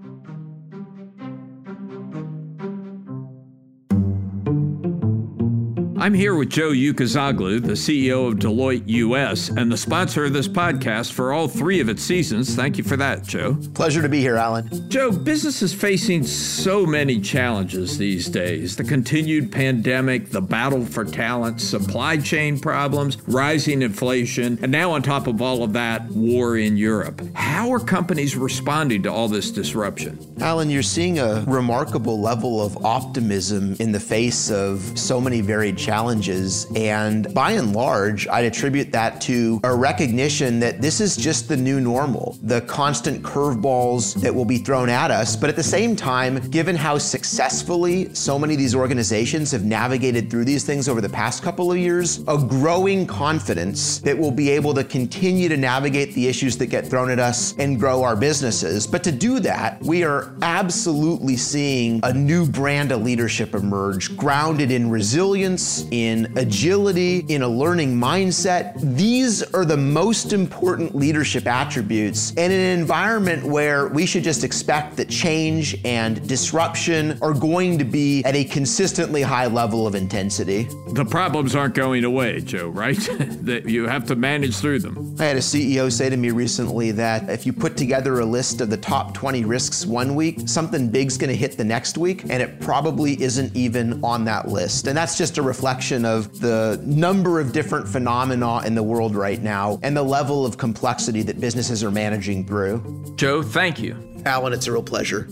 I'm 6.04 6.12
here 6.12 6.34
with 6.34 6.50
Joe 6.50 6.68
Ucuzoglu, 6.68 7.62
the 7.62 7.72
CEO 7.72 8.28
of 8.28 8.34
Deloitte 8.34 8.82
US 8.88 9.48
and 9.48 9.72
the 9.72 9.76
sponsor 9.78 10.26
of 10.26 10.34
this 10.34 10.46
podcast 10.46 11.12
for 11.12 11.32
all 11.32 11.48
three 11.48 11.80
of 11.80 11.88
its 11.88 12.02
seasons. 12.02 12.54
Thank 12.54 12.76
you 12.76 12.84
for 12.84 12.98
that, 12.98 13.22
Joe. 13.22 13.56
Pleasure 13.72 14.02
to 14.02 14.08
be 14.10 14.20
here, 14.20 14.36
Alan. 14.36 14.68
Joe, 14.90 15.10
business 15.10 15.62
is 15.62 15.72
facing 15.72 16.22
so 16.24 16.84
many 16.84 17.22
challenges 17.22 17.96
these 17.96 18.28
days 18.28 18.76
the 18.76 18.84
continued 18.84 19.50
pandemic, 19.50 20.28
the 20.28 20.42
battle 20.42 20.84
for 20.84 21.06
talent, 21.06 21.62
supply 21.62 22.18
chain 22.18 22.60
problems, 22.60 23.16
rising 23.26 23.80
inflation, 23.80 24.58
and 24.60 24.70
now, 24.70 24.90
on 24.90 25.00
top 25.00 25.26
of 25.26 25.40
all 25.40 25.62
of 25.62 25.72
that, 25.72 26.06
war 26.10 26.58
in 26.58 26.76
Europe. 26.76 27.22
How 27.32 27.72
are 27.72 27.80
companies 27.80 28.36
responding 28.36 29.04
to 29.04 29.10
all 29.10 29.28
this 29.28 29.50
disruption? 29.50 30.18
Alan, 30.40 30.68
you're 30.68 30.82
seeing 30.82 31.20
a 31.20 31.44
remarkable 31.46 32.20
level 32.20 32.60
of 32.60 32.84
optimism 32.84 33.76
in 33.78 33.92
the 33.92 34.00
face 34.00 34.50
of 34.50 34.98
so 34.98 35.20
many 35.20 35.40
varied 35.40 35.78
challenges. 35.78 36.66
And 36.74 37.32
by 37.32 37.52
and 37.52 37.72
large, 37.72 38.26
I'd 38.28 38.44
attribute 38.44 38.90
that 38.92 39.20
to 39.22 39.60
a 39.62 39.74
recognition 39.74 40.58
that 40.60 40.82
this 40.82 41.00
is 41.00 41.16
just 41.16 41.48
the 41.48 41.56
new 41.56 41.80
normal, 41.80 42.36
the 42.42 42.60
constant 42.62 43.22
curveballs 43.22 44.14
that 44.22 44.34
will 44.34 44.44
be 44.44 44.58
thrown 44.58 44.88
at 44.88 45.10
us. 45.10 45.36
But 45.36 45.50
at 45.50 45.56
the 45.56 45.62
same 45.62 45.94
time, 45.94 46.38
given 46.50 46.74
how 46.74 46.98
successfully 46.98 48.12
so 48.12 48.38
many 48.38 48.54
of 48.54 48.58
these 48.58 48.74
organizations 48.74 49.52
have 49.52 49.64
navigated 49.64 50.30
through 50.30 50.46
these 50.46 50.64
things 50.64 50.88
over 50.88 51.00
the 51.00 51.08
past 51.08 51.42
couple 51.42 51.70
of 51.70 51.78
years, 51.78 52.18
a 52.26 52.38
growing 52.38 53.06
confidence 53.06 53.98
that 54.00 54.18
we'll 54.18 54.30
be 54.30 54.50
able 54.50 54.74
to 54.74 54.82
continue 54.82 55.48
to 55.48 55.56
navigate 55.56 56.12
the 56.14 56.26
issues 56.26 56.58
that 56.58 56.66
get 56.66 56.86
thrown 56.86 57.10
at 57.10 57.20
us 57.20 57.54
and 57.58 57.78
grow 57.78 58.02
our 58.02 58.16
businesses. 58.16 58.86
But 58.86 59.04
to 59.04 59.12
do 59.12 59.38
that, 59.40 59.80
we 59.82 60.02
are 60.02 60.23
absolutely 60.42 61.36
seeing 61.36 62.00
a 62.02 62.12
new 62.12 62.46
brand 62.46 62.92
of 62.92 63.02
leadership 63.02 63.54
emerge, 63.54 64.16
grounded 64.16 64.70
in 64.70 64.90
resilience, 64.90 65.86
in 65.90 66.32
agility, 66.36 67.24
in 67.28 67.42
a 67.42 67.48
learning 67.48 67.94
mindset. 67.94 68.74
These 68.96 69.42
are 69.54 69.64
the 69.64 69.76
most 69.76 70.32
important 70.32 70.94
leadership 70.94 71.46
attributes 71.46 72.30
and 72.36 72.52
in 72.52 72.60
an 72.60 72.78
environment 72.78 73.44
where 73.44 73.88
we 73.88 74.06
should 74.06 74.24
just 74.24 74.44
expect 74.44 74.96
that 74.96 75.08
change 75.08 75.76
and 75.84 76.26
disruption 76.28 77.18
are 77.22 77.34
going 77.34 77.78
to 77.78 77.84
be 77.84 78.22
at 78.24 78.34
a 78.34 78.44
consistently 78.44 79.22
high 79.22 79.46
level 79.46 79.86
of 79.86 79.94
intensity. 79.94 80.68
The 80.92 81.04
problems 81.04 81.54
aren't 81.54 81.74
going 81.74 82.04
away, 82.04 82.40
Joe, 82.40 82.68
right? 82.68 82.96
that 83.42 83.68
you 83.68 83.86
have 83.86 84.06
to 84.06 84.16
manage 84.16 84.56
through 84.56 84.80
them. 84.80 85.16
I 85.18 85.24
had 85.24 85.36
a 85.36 85.40
CEO 85.40 85.90
say 85.90 86.10
to 86.10 86.16
me 86.16 86.30
recently 86.30 86.90
that 86.92 87.28
if 87.28 87.46
you 87.46 87.52
put 87.52 87.76
together 87.76 88.20
a 88.20 88.24
list 88.24 88.60
of 88.60 88.70
the 88.70 88.76
top 88.76 89.14
20 89.14 89.44
risks 89.44 89.86
one 89.86 90.13
week, 90.14 90.48
something 90.48 90.90
big's 90.90 91.16
going 91.16 91.30
to 91.30 91.36
hit 91.36 91.56
the 91.56 91.64
next 91.64 91.98
week, 91.98 92.22
and 92.24 92.42
it 92.42 92.60
probably 92.60 93.20
isn't 93.22 93.54
even 93.56 94.02
on 94.04 94.24
that 94.24 94.48
list. 94.48 94.86
And 94.86 94.96
that's 94.96 95.16
just 95.16 95.38
a 95.38 95.42
reflection 95.42 96.04
of 96.04 96.40
the 96.40 96.80
number 96.84 97.40
of 97.40 97.52
different 97.52 97.88
phenomena 97.88 98.64
in 98.64 98.74
the 98.74 98.82
world 98.82 99.14
right 99.14 99.42
now 99.42 99.78
and 99.82 99.96
the 99.96 100.02
level 100.02 100.44
of 100.44 100.58
complexity 100.58 101.22
that 101.22 101.40
businesses 101.40 101.82
are 101.82 101.90
managing 101.90 102.46
through. 102.46 103.14
Joe, 103.16 103.42
thank 103.42 103.80
you. 103.80 103.96
Alan, 104.26 104.52
it's 104.52 104.66
a 104.66 104.72
real 104.72 104.82
pleasure. 104.82 105.28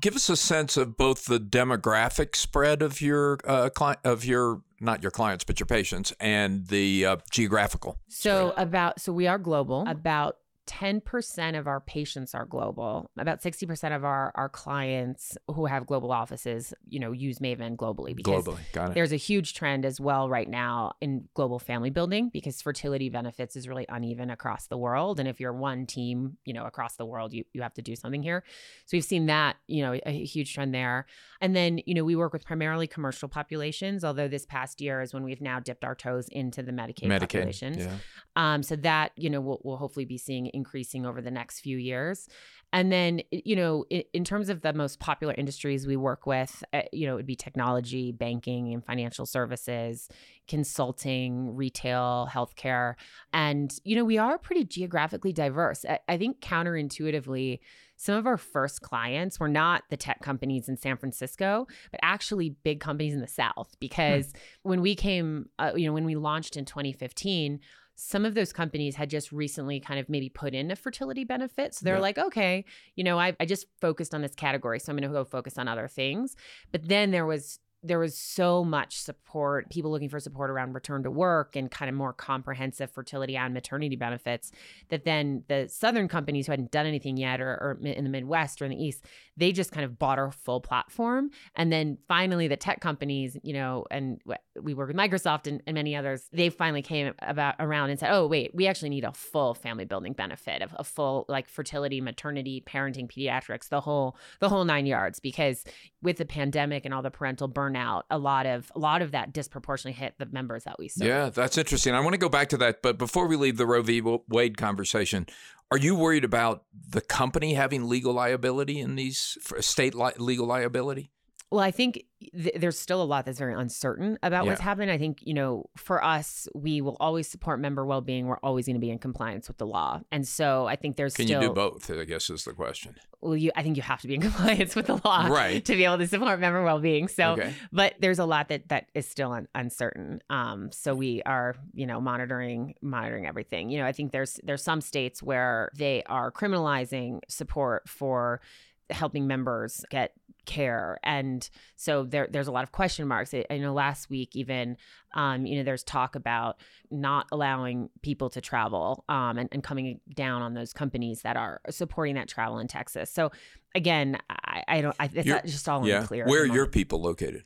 Give 0.00 0.14
us 0.14 0.28
a 0.28 0.36
sense 0.36 0.76
of 0.76 0.96
both 0.96 1.24
the 1.24 1.40
demographic 1.40 2.36
spread 2.36 2.80
of 2.80 3.00
your 3.00 3.38
uh, 3.44 3.70
cli- 3.70 3.96
of 4.04 4.24
your 4.24 4.62
not 4.78 5.02
your 5.02 5.10
clients 5.10 5.42
but 5.42 5.58
your 5.58 5.66
patients 5.66 6.12
and 6.20 6.68
the 6.68 7.04
uh, 7.04 7.16
geographical. 7.32 7.98
So 8.08 8.54
about 8.56 9.00
so 9.00 9.12
we 9.12 9.26
are 9.26 9.38
global. 9.38 9.84
About 9.88 10.36
10% 10.66 11.58
of 11.58 11.66
our 11.66 11.80
patients 11.80 12.34
are 12.34 12.44
global. 12.44 13.10
About 13.18 13.40
60% 13.40 13.94
of 13.94 14.04
our, 14.04 14.32
our 14.34 14.48
clients 14.48 15.38
who 15.48 15.66
have 15.66 15.86
global 15.86 16.12
offices, 16.12 16.74
you 16.88 16.98
know, 16.98 17.12
use 17.12 17.38
Maven 17.38 17.76
globally 17.76 18.14
because 18.14 18.44
Globally, 18.44 18.58
got 18.72 18.90
it. 18.90 18.94
there's 18.94 19.12
a 19.12 19.16
huge 19.16 19.54
trend 19.54 19.84
as 19.84 20.00
well 20.00 20.28
right 20.28 20.48
now 20.48 20.92
in 21.00 21.28
global 21.34 21.58
family 21.58 21.90
building 21.90 22.30
because 22.32 22.60
fertility 22.60 23.08
benefits 23.08 23.56
is 23.56 23.68
really 23.68 23.86
uneven 23.88 24.30
across 24.30 24.66
the 24.66 24.76
world. 24.76 25.20
And 25.20 25.28
if 25.28 25.40
you're 25.40 25.52
one 25.52 25.86
team, 25.86 26.36
you 26.44 26.52
know, 26.52 26.64
across 26.64 26.96
the 26.96 27.06
world, 27.06 27.32
you, 27.32 27.44
you 27.52 27.62
have 27.62 27.74
to 27.74 27.82
do 27.82 27.94
something 27.94 28.22
here. 28.22 28.42
So 28.86 28.96
we've 28.96 29.04
seen 29.04 29.26
that, 29.26 29.56
you 29.66 29.82
know, 29.82 29.98
a 30.04 30.24
huge 30.24 30.52
trend 30.54 30.74
there. 30.74 31.06
And 31.40 31.54
then, 31.54 31.80
you 31.86 31.94
know, 31.94 32.04
we 32.04 32.16
work 32.16 32.32
with 32.32 32.44
primarily 32.44 32.86
commercial 32.86 33.28
populations, 33.28 34.04
although 34.04 34.28
this 34.28 34.46
past 34.46 34.80
year 34.80 35.00
is 35.00 35.14
when 35.14 35.22
we've 35.22 35.40
now 35.40 35.60
dipped 35.60 35.84
our 35.84 35.94
toes 35.94 36.28
into 36.30 36.62
the 36.62 36.72
Medicaid, 36.72 37.06
Medicaid, 37.08 37.20
populations. 37.20 37.76
yeah. 37.78 37.92
Um, 38.34 38.62
so 38.62 38.76
that, 38.76 39.12
you 39.16 39.30
know, 39.30 39.40
we'll, 39.40 39.60
we'll 39.62 39.76
hopefully 39.76 40.04
be 40.04 40.18
seeing 40.18 40.46
increasing 40.56 41.06
over 41.06 41.20
the 41.20 41.30
next 41.30 41.60
few 41.60 41.76
years. 41.76 42.28
And 42.72 42.90
then, 42.90 43.20
you 43.30 43.54
know, 43.56 43.84
in, 43.90 44.02
in 44.12 44.24
terms 44.24 44.48
of 44.48 44.62
the 44.62 44.72
most 44.72 44.98
popular 44.98 45.34
industries 45.38 45.86
we 45.86 45.96
work 45.96 46.26
with, 46.26 46.64
uh, 46.72 46.82
you 46.92 47.06
know, 47.06 47.12
it 47.12 47.16
would 47.16 47.26
be 47.26 47.36
technology, 47.36 48.12
banking, 48.12 48.74
and 48.74 48.84
financial 48.84 49.24
services, 49.24 50.08
consulting, 50.48 51.54
retail, 51.54 52.28
healthcare. 52.30 52.94
And, 53.32 53.72
you 53.84 53.96
know, 53.96 54.04
we 54.04 54.18
are 54.18 54.36
pretty 54.36 54.64
geographically 54.64 55.32
diverse. 55.32 55.84
I, 55.88 56.00
I 56.08 56.18
think 56.18 56.40
counterintuitively, 56.40 57.60
some 57.96 58.16
of 58.16 58.26
our 58.26 58.36
first 58.36 58.82
clients 58.82 59.40
were 59.40 59.48
not 59.48 59.84
the 59.88 59.96
tech 59.96 60.20
companies 60.20 60.68
in 60.68 60.76
San 60.76 60.96
Francisco, 60.98 61.66
but 61.90 62.00
actually 62.02 62.50
big 62.50 62.80
companies 62.80 63.14
in 63.14 63.20
the 63.20 63.28
South. 63.28 63.74
Because 63.80 64.32
when 64.62 64.82
we 64.82 64.94
came, 64.94 65.48
uh, 65.58 65.72
you 65.74 65.86
know, 65.86 65.92
when 65.92 66.04
we 66.04 66.14
launched 66.14 66.56
in 66.56 66.64
2015, 66.66 67.60
some 67.96 68.24
of 68.26 68.34
those 68.34 68.52
companies 68.52 68.94
had 68.94 69.08
just 69.10 69.32
recently 69.32 69.80
kind 69.80 69.98
of 69.98 70.08
maybe 70.08 70.28
put 70.28 70.54
in 70.54 70.70
a 70.70 70.76
fertility 70.76 71.24
benefit. 71.24 71.74
So 71.74 71.84
they're 71.84 71.94
Yeah. 71.96 72.00
like, 72.00 72.18
okay, 72.18 72.64
you 72.94 73.02
know, 73.02 73.18
I, 73.18 73.34
I 73.40 73.46
just 73.46 73.66
focused 73.80 74.14
on 74.14 74.20
this 74.20 74.34
category, 74.34 74.78
so 74.78 74.92
I'm 74.92 74.96
going 74.98 75.08
to 75.10 75.12
go 75.12 75.24
focus 75.24 75.56
on 75.56 75.66
other 75.66 75.88
things. 75.88 76.36
But 76.72 76.86
then 76.88 77.10
there 77.10 77.24
was 77.26 77.58
there 77.82 77.98
was 77.98 78.16
so 78.16 78.64
much 78.64 78.98
support, 79.00 79.70
people 79.70 79.90
looking 79.90 80.08
for 80.08 80.18
support 80.18 80.50
around 80.50 80.72
return 80.72 81.02
to 81.04 81.10
work 81.10 81.56
and 81.56 81.70
kind 81.70 81.88
of 81.88 81.94
more 81.94 82.12
comprehensive 82.12 82.90
fertility 82.90 83.36
and 83.36 83.54
maternity 83.54 83.96
benefits. 83.96 84.50
That 84.88 85.04
then 85.04 85.44
the 85.48 85.68
southern 85.68 86.08
companies 86.08 86.46
who 86.46 86.52
hadn't 86.52 86.70
done 86.70 86.86
anything 86.86 87.16
yet, 87.16 87.40
or, 87.40 87.48
or 87.48 87.78
in 87.82 88.04
the 88.04 88.10
Midwest 88.10 88.60
or 88.60 88.64
in 88.64 88.70
the 88.70 88.82
East, 88.82 89.04
they 89.36 89.52
just 89.52 89.72
kind 89.72 89.84
of 89.84 89.98
bought 89.98 90.18
our 90.18 90.32
full 90.32 90.60
platform. 90.60 91.30
And 91.54 91.72
then 91.72 91.98
finally, 92.08 92.48
the 92.48 92.56
tech 92.56 92.80
companies, 92.80 93.36
you 93.42 93.52
know, 93.52 93.84
and 93.90 94.20
we 94.60 94.74
work 94.74 94.88
with 94.88 94.96
Microsoft 94.96 95.46
and, 95.46 95.62
and 95.66 95.74
many 95.74 95.94
others, 95.94 96.28
they 96.32 96.48
finally 96.48 96.82
came 96.82 97.12
about 97.20 97.54
around 97.60 97.90
and 97.90 98.00
said, 98.00 98.10
oh, 98.12 98.26
wait, 98.26 98.54
we 98.54 98.66
actually 98.66 98.88
need 98.88 99.04
a 99.04 99.12
full 99.12 99.54
family 99.54 99.84
building 99.84 100.12
benefit 100.12 100.62
of 100.62 100.74
a 100.76 100.84
full 100.84 101.24
like 101.28 101.48
fertility, 101.48 102.00
maternity, 102.00 102.62
parenting, 102.66 103.10
pediatrics, 103.10 103.68
the 103.68 103.80
whole 103.80 104.16
the 104.40 104.48
whole 104.48 104.64
nine 104.64 104.86
yards. 104.86 105.20
Because 105.20 105.64
with 106.02 106.16
the 106.16 106.24
pandemic 106.24 106.84
and 106.84 106.94
all 106.94 107.02
the 107.02 107.10
parental 107.10 107.48
burnout, 107.66 108.02
a 108.10 108.18
lot 108.18 108.46
of 108.46 108.70
a 108.74 108.78
lot 108.78 109.02
of 109.02 109.12
that 109.12 109.32
disproportionately 109.32 109.98
hit 109.98 110.14
the 110.18 110.26
members 110.26 110.64
that 110.64 110.78
we 110.78 110.88
serve. 110.88 111.06
Yeah, 111.06 111.30
that's 111.30 111.58
interesting. 111.58 111.94
I 111.94 112.00
want 112.00 112.14
to 112.14 112.18
go 112.18 112.28
back 112.28 112.48
to 112.50 112.56
that, 112.58 112.82
but 112.82 112.98
before 112.98 113.26
we 113.26 113.36
leave 113.36 113.56
the 113.56 113.66
Roe 113.66 113.82
v. 113.82 114.00
Wade 114.28 114.56
conversation, 114.56 115.26
are 115.70 115.78
you 115.78 115.94
worried 115.94 116.24
about 116.24 116.64
the 116.88 117.00
company 117.00 117.54
having 117.54 117.88
legal 117.88 118.12
liability 118.12 118.80
in 118.80 118.94
these 118.94 119.36
state 119.60 119.94
li- 119.94 120.12
legal 120.18 120.46
liability? 120.46 121.10
Well, 121.52 121.60
I 121.60 121.70
think 121.70 122.02
th- 122.32 122.56
there's 122.56 122.76
still 122.76 123.00
a 123.00 123.04
lot 123.04 123.24
that's 123.24 123.38
very 123.38 123.54
uncertain 123.54 124.18
about 124.20 124.46
what's 124.46 124.58
Yeah. 124.60 124.64
happening. 124.64 124.90
I 124.90 124.98
think, 124.98 125.20
you 125.22 125.32
know, 125.32 125.66
for 125.76 126.02
us, 126.02 126.48
we 126.56 126.80
will 126.80 126.96
always 126.98 127.28
support 127.28 127.60
member 127.60 127.86
well 127.86 128.00
being. 128.00 128.26
We're 128.26 128.40
always 128.42 128.66
going 128.66 128.74
to 128.74 128.80
be 128.80 128.90
in 128.90 128.98
compliance 128.98 129.46
with 129.46 129.58
the 129.58 129.66
law. 129.66 130.00
And 130.10 130.26
so 130.26 130.66
I 130.66 130.74
think 130.74 130.96
there's 130.96 131.14
Can 131.14 131.26
still. 131.28 131.40
you 131.42 131.48
do 131.48 131.54
both? 131.54 131.88
I 131.88 132.04
guess 132.04 132.28
is 132.30 132.42
the 132.44 132.52
question. 132.52 132.96
Well, 133.20 133.36
you, 133.36 133.52
I 133.54 133.62
think 133.62 133.76
you 133.76 133.82
have 133.84 134.00
to 134.00 134.08
be 134.08 134.16
in 134.16 134.20
compliance 134.28 134.74
with 134.74 134.86
the 134.86 135.00
law 135.04 135.26
Right. 135.28 135.64
to 135.64 135.76
be 135.76 135.84
able 135.84 135.98
to 135.98 136.08
support 136.08 136.40
member 136.40 136.64
well 136.64 136.80
being. 136.80 137.06
So, 137.06 137.34
Okay. 137.34 137.54
but 137.70 137.94
there's 138.00 138.18
a 138.18 138.24
lot 138.26 138.48
that 138.48 138.68
that 138.70 138.88
is 138.94 139.08
still 139.08 139.30
un- 139.30 139.46
uncertain. 139.54 140.22
Um, 140.28 140.72
so 140.72 140.96
we 140.96 141.22
are, 141.26 141.54
you 141.74 141.86
know, 141.86 142.00
monitoring 142.00 142.74
monitoring 142.82 143.24
everything. 143.24 143.70
You 143.70 143.78
know, 143.78 143.86
I 143.86 143.92
think 143.92 144.10
there's 144.10 144.40
there's 144.42 144.64
some 144.64 144.80
states 144.80 145.22
where 145.22 145.70
they 145.76 146.02
are 146.06 146.32
criminalizing 146.32 147.20
support 147.28 147.88
for 147.88 148.40
helping 148.90 149.26
members 149.26 149.84
get 149.90 150.12
care 150.44 150.98
and 151.02 151.50
so 151.74 152.04
there 152.04 152.28
there's 152.30 152.46
a 152.46 152.52
lot 152.52 152.62
of 152.62 152.70
question 152.70 153.08
marks 153.08 153.34
i, 153.34 153.44
I 153.50 153.58
know 153.58 153.74
last 153.74 154.08
week 154.08 154.36
even 154.36 154.76
um, 155.14 155.44
you 155.44 155.56
know 155.56 155.64
there's 155.64 155.82
talk 155.82 156.14
about 156.14 156.60
not 156.88 157.26
allowing 157.32 157.90
people 158.02 158.30
to 158.30 158.40
travel 158.40 159.04
um, 159.08 159.38
and, 159.38 159.48
and 159.50 159.62
coming 159.62 160.00
down 160.14 160.42
on 160.42 160.54
those 160.54 160.72
companies 160.72 161.22
that 161.22 161.36
are 161.36 161.60
supporting 161.68 162.14
that 162.14 162.28
travel 162.28 162.60
in 162.60 162.68
texas 162.68 163.10
so 163.10 163.32
again 163.74 164.18
i, 164.30 164.62
I 164.68 164.80
don't 164.82 164.94
I, 165.00 165.10
it's 165.12 165.52
just 165.52 165.68
all 165.68 165.86
yeah. 165.86 166.00
unclear 166.00 166.26
Where 166.26 166.42
are 166.42 166.46
your 166.46 166.66
people 166.66 167.00
located? 167.00 167.44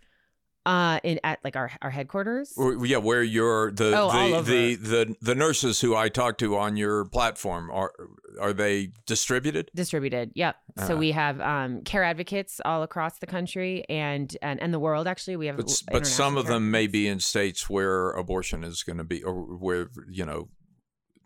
Uh 0.67 1.01
in 1.03 1.19
at 1.25 1.39
like 1.43 1.57
our 1.57 1.71
our 1.81 1.89
headquarters 1.91 2.53
Or, 2.57 2.85
yeah, 2.87 2.99
where 2.99 3.23
your 3.23 3.71
the 3.73 3.95
Oh, 3.97 4.43
the, 4.43 4.75
the 4.75 4.75
the 4.77 5.17
the 5.23 5.35
nurses 5.35 5.81
who 5.81 5.97
I 5.97 6.09
talked 6.11 6.39
to 6.41 6.57
on 6.59 6.77
your 6.77 7.07
platform 7.07 7.71
are 7.71 7.93
are 8.41 8.53
they 8.53 8.93
distributed? 9.07 9.71
distributed 9.75 10.33
yep 10.35 10.57
so 10.77 10.85
Uh-huh. 10.85 10.97
we 10.99 11.13
have 11.13 11.41
um 11.41 11.81
care 11.83 12.05
advocates 12.05 12.61
all 12.65 12.83
across 12.83 13.19
the 13.19 13.27
country 13.27 13.85
and 13.89 14.37
and, 14.43 14.61
and 14.61 14.75
the 14.75 14.79
world 14.79 15.07
actually 15.07 15.37
we 15.37 15.47
have 15.47 15.57
But 15.57 15.83
but 15.91 16.07
some 16.07 16.37
of 16.37 16.47
them 16.47 16.71
may 16.71 16.87
be 16.87 17.09
in 17.09 17.21
states 17.21 17.71
where 17.71 18.11
abortion 18.11 18.63
is 18.63 18.83
going 18.83 18.99
to 18.99 19.05
be 19.05 19.23
or 19.23 19.35
where 19.35 19.89
you 20.11 20.27
know 20.27 20.49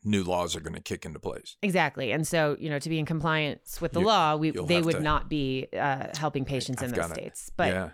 new 0.04 0.22
laws 0.22 0.54
are 0.54 0.60
going 0.60 0.74
to 0.74 0.82
kick 0.82 1.06
into 1.06 1.18
place. 1.18 1.56
Exactly. 1.62 2.12
And 2.12 2.26
so, 2.28 2.58
you 2.60 2.68
know, 2.68 2.78
to 2.78 2.88
be 2.90 2.98
in 2.98 3.06
compliance 3.06 3.80
with 3.80 3.92
the 3.92 4.00
You- 4.00 4.06
law, 4.06 4.36
we 4.36 4.50
they 4.50 4.82
would 4.82 4.96
to- 4.96 5.00
not 5.00 5.30
be 5.30 5.66
uh, 5.72 6.08
helping 6.18 6.44
patients 6.44 6.82
in 6.82 6.90
I've 6.90 6.94
those 6.94 7.10
it. 7.12 7.14
states. 7.14 7.50
But 7.56 7.72
yeah. 7.72 7.88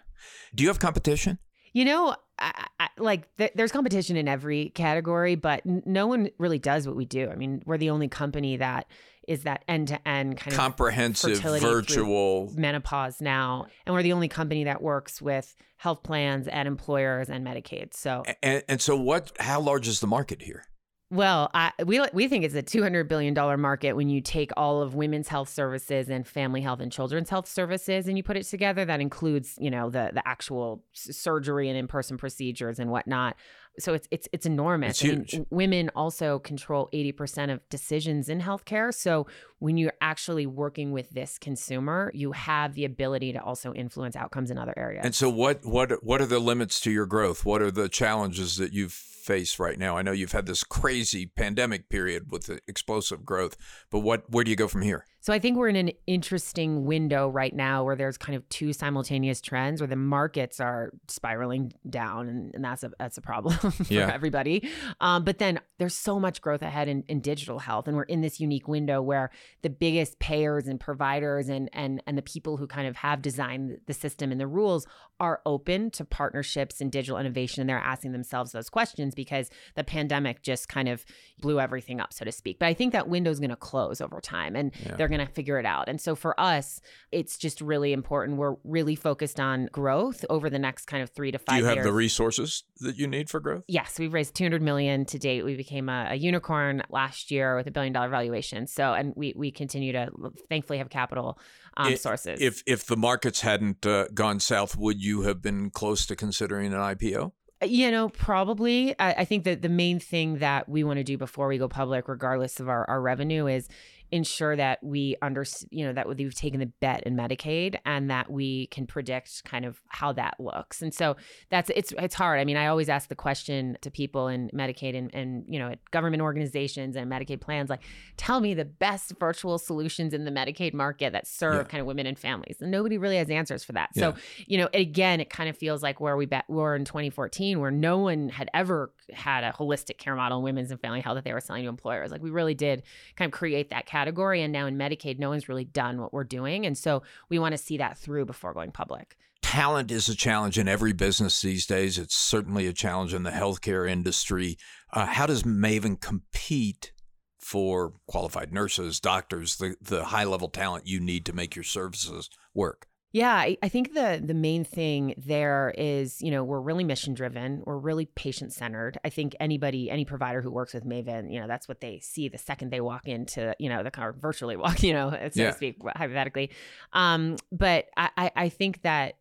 Do 0.54 0.62
you 0.62 0.68
have 0.68 0.78
competition? 0.78 1.38
you 1.72 1.84
know, 1.84 2.16
I, 2.38 2.66
I, 2.78 2.88
like 2.98 3.34
th- 3.36 3.52
there's 3.54 3.72
competition 3.72 4.16
in 4.16 4.28
every 4.28 4.70
category, 4.70 5.34
but 5.34 5.62
n- 5.66 5.82
no 5.86 6.06
one 6.06 6.30
really 6.38 6.58
does 6.58 6.86
what 6.86 6.96
we 6.96 7.04
do. 7.04 7.28
I 7.30 7.36
mean, 7.36 7.62
we're 7.66 7.78
the 7.78 7.90
only 7.90 8.08
company 8.08 8.56
that 8.56 8.86
is 9.28 9.44
that 9.44 9.64
end 9.68 9.88
to 9.88 10.08
end 10.08 10.38
kind 10.38 10.52
of 10.52 10.58
Comprehensive 10.58 11.38
virtual 11.38 12.52
menopause 12.56 13.20
now, 13.20 13.66
and 13.86 13.94
we're 13.94 14.02
the 14.02 14.12
only 14.12 14.28
company 14.28 14.64
that 14.64 14.82
works 14.82 15.22
with 15.22 15.54
health 15.76 16.02
plans 16.02 16.48
and 16.48 16.66
employers 16.66 17.28
and 17.28 17.46
Medicaid. 17.46 17.94
So 17.94 18.24
and, 18.42 18.64
and 18.68 18.80
so 18.80 18.96
what 18.96 19.32
how 19.38 19.60
large 19.60 19.86
is 19.86 20.00
the 20.00 20.06
market 20.06 20.42
here? 20.42 20.64
Well, 21.12 21.50
I, 21.52 21.72
we 21.84 22.00
we 22.12 22.28
think 22.28 22.44
it's 22.44 22.54
a 22.54 22.62
two 22.62 22.84
hundred 22.84 23.08
billion 23.08 23.34
dollar 23.34 23.56
market 23.56 23.94
when 23.94 24.08
you 24.08 24.20
take 24.20 24.52
all 24.56 24.80
of 24.80 24.94
women's 24.94 25.26
health 25.26 25.48
services 25.48 26.08
and 26.08 26.24
family 26.24 26.60
health 26.60 26.78
and 26.78 26.92
children's 26.92 27.28
health 27.28 27.48
services 27.48 28.06
and 28.06 28.16
you 28.16 28.22
put 28.22 28.36
it 28.36 28.44
together. 28.44 28.84
That 28.84 29.00
includes, 29.00 29.56
you 29.58 29.72
know, 29.72 29.90
the 29.90 30.10
the 30.14 30.26
actual 30.26 30.84
surgery 30.92 31.68
and 31.68 31.76
in 31.76 31.88
person 31.88 32.16
procedures 32.16 32.78
and 32.78 32.92
whatnot. 32.92 33.34
So 33.80 33.92
it's 33.92 34.06
it's 34.12 34.28
it's 34.32 34.46
enormous. 34.46 34.90
It's 34.90 35.00
huge. 35.00 35.34
mean, 35.34 35.46
women 35.50 35.90
also 35.96 36.38
control 36.38 36.88
eighty 36.92 37.10
percent 37.10 37.50
of 37.50 37.68
decisions 37.70 38.28
in 38.28 38.40
healthcare. 38.40 38.94
So 38.94 39.26
when 39.60 39.76
you're 39.76 39.94
actually 40.00 40.46
working 40.46 40.90
with 40.90 41.08
this 41.10 41.38
consumer, 41.38 42.10
you 42.14 42.32
have 42.32 42.74
the 42.74 42.84
ability 42.84 43.32
to 43.32 43.42
also 43.42 43.72
influence 43.72 44.16
outcomes 44.16 44.50
in 44.50 44.58
other 44.58 44.74
areas. 44.76 45.04
And 45.04 45.14
so, 45.14 45.30
what 45.30 45.64
what 45.64 46.02
what 46.04 46.20
are 46.20 46.26
the 46.26 46.38
limits 46.40 46.80
to 46.80 46.90
your 46.90 47.06
growth? 47.06 47.44
What 47.44 47.62
are 47.62 47.70
the 47.70 47.88
challenges 47.88 48.56
that 48.56 48.72
you've 48.72 48.92
faced 48.92 49.58
right 49.58 49.78
now? 49.78 49.96
I 49.96 50.02
know 50.02 50.12
you've 50.12 50.32
had 50.32 50.46
this 50.46 50.64
crazy 50.64 51.26
pandemic 51.26 51.88
period 51.88 52.32
with 52.32 52.46
the 52.46 52.60
explosive 52.66 53.24
growth, 53.24 53.56
but 53.90 54.00
what 54.00 54.28
where 54.30 54.42
do 54.44 54.50
you 54.50 54.56
go 54.56 54.66
from 54.66 54.82
here? 54.82 55.04
So 55.22 55.34
I 55.34 55.38
think 55.38 55.58
we're 55.58 55.68
in 55.68 55.76
an 55.76 55.90
interesting 56.06 56.86
window 56.86 57.28
right 57.28 57.54
now 57.54 57.84
where 57.84 57.94
there's 57.94 58.16
kind 58.16 58.34
of 58.34 58.48
two 58.48 58.72
simultaneous 58.72 59.42
trends 59.42 59.82
where 59.82 59.86
the 59.86 59.94
markets 59.94 60.60
are 60.60 60.92
spiraling 61.08 61.74
down, 61.90 62.26
and, 62.26 62.54
and 62.54 62.64
that's 62.64 62.82
a 62.82 62.90
that's 62.98 63.18
a 63.18 63.20
problem 63.20 63.54
for 63.58 63.92
Yeah. 63.92 64.10
everybody. 64.10 64.66
Um, 65.00 65.24
but 65.24 65.36
then 65.36 65.60
there's 65.78 65.94
so 65.94 66.18
much 66.18 66.40
growth 66.40 66.62
ahead 66.62 66.88
in, 66.88 67.04
in 67.08 67.20
digital 67.20 67.58
health, 67.58 67.86
and 67.86 67.96
we're 67.98 68.04
in 68.04 68.22
this 68.22 68.40
unique 68.40 68.66
window 68.66 69.02
where 69.02 69.30
the 69.62 69.70
biggest 69.70 70.18
payers 70.18 70.66
and 70.66 70.80
providers 70.80 71.48
and 71.48 71.68
and 71.72 72.02
and 72.06 72.16
the 72.16 72.22
people 72.22 72.56
who 72.56 72.66
kind 72.66 72.86
of 72.88 72.96
have 72.96 73.22
designed 73.22 73.78
the 73.86 73.94
system 73.94 74.32
and 74.32 74.40
the 74.40 74.46
rules 74.46 74.86
are 75.20 75.40
open 75.46 75.90
to 75.92 76.04
partnerships 76.04 76.80
and 76.80 76.90
digital 76.90 77.18
innovation, 77.18 77.60
and 77.60 77.68
they're 77.68 77.78
asking 77.78 78.12
themselves 78.12 78.52
those 78.52 78.70
questions 78.70 79.14
because 79.14 79.50
the 79.76 79.84
pandemic 79.84 80.42
just 80.42 80.68
kind 80.68 80.88
of 80.88 81.04
blew 81.38 81.60
everything 81.60 82.00
up, 82.00 82.12
so 82.12 82.24
to 82.24 82.32
speak. 82.32 82.58
But 82.58 82.66
I 82.66 82.74
think 82.74 82.92
that 82.92 83.08
window 83.08 83.30
is 83.30 83.38
going 83.38 83.50
to 83.50 83.56
close 83.56 84.00
over 84.00 84.20
time, 84.20 84.56
and 84.56 84.72
Yeah. 84.84 84.96
they're 84.96 85.08
going 85.08 85.24
to 85.26 85.32
figure 85.32 85.58
it 85.58 85.66
out. 85.66 85.88
And 85.88 86.00
so 86.00 86.14
for 86.16 86.38
us, 86.40 86.80
it's 87.12 87.36
just 87.38 87.60
really 87.60 87.92
important. 87.92 88.38
We're 88.38 88.56
really 88.64 88.96
focused 88.96 89.38
on 89.38 89.68
growth 89.72 90.24
over 90.30 90.48
the 90.50 90.58
next 90.58 90.86
kind 90.86 91.02
of 91.02 91.10
three 91.10 91.30
to 91.30 91.38
Do 91.38 91.44
five 91.46 91.58
you 91.58 91.64
have 91.66 91.74
years. 91.76 91.84
the 91.86 91.92
resources 91.92 92.64
that 92.80 92.96
you 92.96 93.06
need 93.06 93.28
for 93.28 93.40
growth? 93.40 93.64
Yes, 93.68 93.98
we've 93.98 94.12
raised 94.12 94.34
200 94.34 94.62
million 94.62 95.04
to 95.06 95.18
date. 95.18 95.44
We 95.44 95.54
became 95.56 95.88
a, 95.88 96.08
a 96.10 96.14
unicorn 96.14 96.82
last 96.88 97.30
year 97.30 97.56
with 97.56 97.66
a 97.66 97.70
billion 97.70 97.92
dollar 97.92 98.08
valuation. 98.08 98.66
So, 98.66 98.94
and 98.94 99.12
we 99.16 99.34
we 99.36 99.50
continue 99.50 99.92
to 99.92 100.08
thankfully 100.48 100.78
have 100.78 100.88
capital 100.88 101.38
um, 101.86 101.92
I- 101.92 101.94
sources. 101.96 102.40
If 102.40 102.62
if 102.66 102.86
the 102.86 102.96
markets 102.96 103.40
hadn't 103.40 103.86
uh, 103.86 104.06
gone 104.14 104.40
south, 104.40 104.76
would 104.76 105.02
you 105.02 105.22
have 105.22 105.42
been 105.42 105.70
close 105.70 106.06
to 106.06 106.16
considering 106.16 106.72
an 106.72 106.80
IPO? 106.80 107.32
You 107.62 107.90
know, 107.90 108.08
probably. 108.08 108.98
I, 108.98 109.12
I 109.12 109.24
think 109.24 109.44
that 109.44 109.60
the 109.60 109.68
main 109.68 110.00
thing 110.00 110.38
that 110.38 110.68
we 110.68 110.82
want 110.82 110.96
to 110.96 111.04
do 111.04 111.18
before 111.18 111.46
we 111.46 111.58
go 111.58 111.68
public, 111.68 112.08
regardless 112.08 112.58
of 112.58 112.70
our, 112.70 112.88
our 112.88 113.02
revenue, 113.02 113.46
is 113.46 113.68
ensure 114.12 114.56
that 114.56 114.78
we 114.82 115.16
under 115.22 115.44
you 115.70 115.86
know 115.86 115.92
that 115.92 116.08
we've 116.08 116.34
taken 116.34 116.60
the 116.60 116.66
bet 116.66 117.02
in 117.04 117.16
Medicaid 117.16 117.78
and 117.84 118.10
that 118.10 118.30
we 118.30 118.66
can 118.68 118.86
predict 118.86 119.44
kind 119.44 119.64
of 119.64 119.80
how 119.88 120.12
that 120.12 120.34
looks. 120.38 120.82
And 120.82 120.92
so 120.92 121.16
that's 121.50 121.70
it's 121.74 121.92
it's 121.98 122.14
hard. 122.14 122.40
I 122.40 122.44
mean, 122.44 122.56
I 122.56 122.66
always 122.66 122.88
ask 122.88 123.08
the 123.08 123.14
question 123.14 123.78
to 123.82 123.90
people 123.90 124.28
in 124.28 124.50
Medicaid 124.54 124.96
and 124.96 125.14
and 125.14 125.44
you 125.48 125.58
know 125.58 125.68
at 125.70 125.90
government 125.90 126.22
organizations 126.22 126.96
and 126.96 127.10
Medicaid 127.10 127.40
plans, 127.40 127.70
like, 127.70 127.82
tell 128.16 128.40
me 128.40 128.54
the 128.54 128.64
best 128.64 129.12
virtual 129.18 129.58
solutions 129.58 130.12
in 130.14 130.24
the 130.24 130.30
Medicaid 130.30 130.74
market 130.74 131.12
that 131.12 131.26
serve 131.26 131.54
Yeah. 131.54 131.62
kind 131.64 131.80
of 131.80 131.86
women 131.86 132.06
and 132.06 132.18
families. 132.18 132.56
And 132.60 132.70
nobody 132.70 132.98
really 132.98 133.16
has 133.16 133.30
answers 133.30 133.64
for 133.64 133.72
that. 133.72 133.90
Yeah. 133.94 134.12
So 134.12 134.18
you 134.46 134.58
know, 134.58 134.68
again, 134.74 135.20
it 135.20 135.30
kind 135.30 135.48
of 135.48 135.56
feels 135.56 135.82
like 135.82 136.00
where 136.00 136.16
we 136.16 136.26
be- 136.26 136.40
were 136.48 136.74
in 136.74 136.84
2014, 136.84 137.60
where 137.60 137.70
no 137.70 137.98
one 137.98 138.28
had 138.28 138.50
ever 138.54 138.92
had 139.12 139.44
a 139.44 139.52
holistic 139.52 139.98
care 139.98 140.14
model 140.14 140.38
in 140.38 140.44
women's 140.44 140.70
and 140.70 140.80
family 140.80 141.00
health 141.00 141.16
that 141.16 141.24
they 141.24 141.32
were 141.32 141.40
selling 141.40 141.62
to 141.64 141.68
employers. 141.68 142.10
Like 142.10 142.22
we 142.22 142.30
really 142.30 142.54
did 142.54 142.82
kind 143.16 143.32
of 143.32 143.38
create 143.38 143.70
that 143.70 143.86
category. 143.86 144.42
And 144.42 144.52
now 144.52 144.66
in 144.66 144.76
Medicaid, 144.76 145.18
no 145.18 145.30
one's 145.30 145.48
really 145.48 145.64
done 145.64 146.00
what 146.00 146.12
we're 146.12 146.24
doing. 146.24 146.66
And 146.66 146.76
so 146.76 147.02
we 147.28 147.38
want 147.38 147.52
to 147.52 147.58
see 147.58 147.78
that 147.78 147.98
through 147.98 148.26
before 148.26 148.54
going 148.54 148.72
public. 148.72 149.16
Talent 149.42 149.90
is 149.90 150.08
a 150.08 150.14
challenge 150.14 150.58
in 150.58 150.68
every 150.68 150.92
business 150.92 151.40
these 151.40 151.66
days. 151.66 151.98
It's 151.98 152.14
certainly 152.14 152.66
a 152.66 152.72
challenge 152.72 153.14
in 153.14 153.22
the 153.22 153.30
healthcare 153.30 153.88
industry. 153.88 154.56
Uh, 154.92 155.06
how 155.06 155.26
does 155.26 155.42
Maven 155.42 156.00
compete 156.00 156.92
for 157.38 157.94
qualified 158.06 158.52
nurses, 158.52 159.00
doctors, 159.00 159.56
the, 159.56 159.74
the 159.80 160.04
high 160.04 160.24
level 160.24 160.48
talent 160.48 160.86
you 160.86 161.00
need 161.00 161.24
to 161.26 161.32
make 161.32 161.56
your 161.56 161.64
services 161.64 162.28
work? 162.54 162.86
Yeah, 163.12 163.32
I, 163.34 163.56
I 163.62 163.68
think 163.68 163.94
the 163.94 164.22
the 164.24 164.34
main 164.34 164.62
thing 164.62 165.14
there 165.16 165.74
is, 165.76 166.22
you 166.22 166.30
know, 166.30 166.44
we're 166.44 166.60
really 166.60 166.84
mission 166.84 167.12
driven. 167.14 167.62
We're 167.66 167.78
really 167.78 168.06
patient 168.06 168.52
centered. 168.52 168.98
I 169.04 169.08
think 169.10 169.34
anybody, 169.40 169.90
any 169.90 170.04
provider 170.04 170.40
who 170.42 170.50
works 170.50 170.72
with 170.74 170.84
Maven, 170.84 171.32
you 171.32 171.40
know, 171.40 171.48
that's 171.48 171.66
what 171.68 171.80
they 171.80 171.98
see 171.98 172.28
the 172.28 172.38
second 172.38 172.70
they 172.70 172.80
walk 172.80 173.08
into, 173.08 173.54
you 173.58 173.68
know, 173.68 173.82
the 173.82 173.90
car 173.90 174.12
virtually 174.12 174.56
walk, 174.56 174.82
you 174.84 174.92
know, 174.92 175.10
so 175.10 175.28
Yeah. 175.34 175.50
to 175.50 175.56
speak, 175.56 175.76
hypothetically. 175.96 176.50
Um, 176.92 177.36
but 177.50 177.86
I, 177.96 178.10
I, 178.16 178.30
I 178.36 178.48
think 178.48 178.82
that 178.82 179.16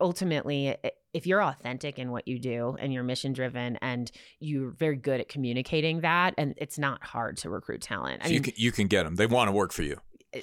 ultimately, 0.00 0.76
if 1.12 1.26
you're 1.26 1.42
authentic 1.42 1.98
in 1.98 2.10
what 2.10 2.26
you 2.28 2.38
do 2.38 2.76
and 2.78 2.92
you're 2.92 3.04
mission 3.04 3.32
driven 3.32 3.76
and 3.80 4.10
you're 4.40 4.70
very 4.70 4.96
good 4.96 5.20
at 5.20 5.28
communicating 5.28 6.00
that, 6.00 6.34
and 6.36 6.54
it's 6.56 6.78
not 6.78 7.02
hard 7.04 7.36
to 7.38 7.50
recruit 7.50 7.80
talent. 7.80 8.22
I 8.24 8.28
So 8.28 8.32
you 8.34 8.40
can, 8.40 8.52
you 8.56 8.72
can 8.72 8.86
get 8.86 9.04
them. 9.04 9.14
They 9.16 9.26
want 9.26 9.48
to 9.48 9.52
work 9.52 9.72
for 9.72 9.82
you. 9.82 9.98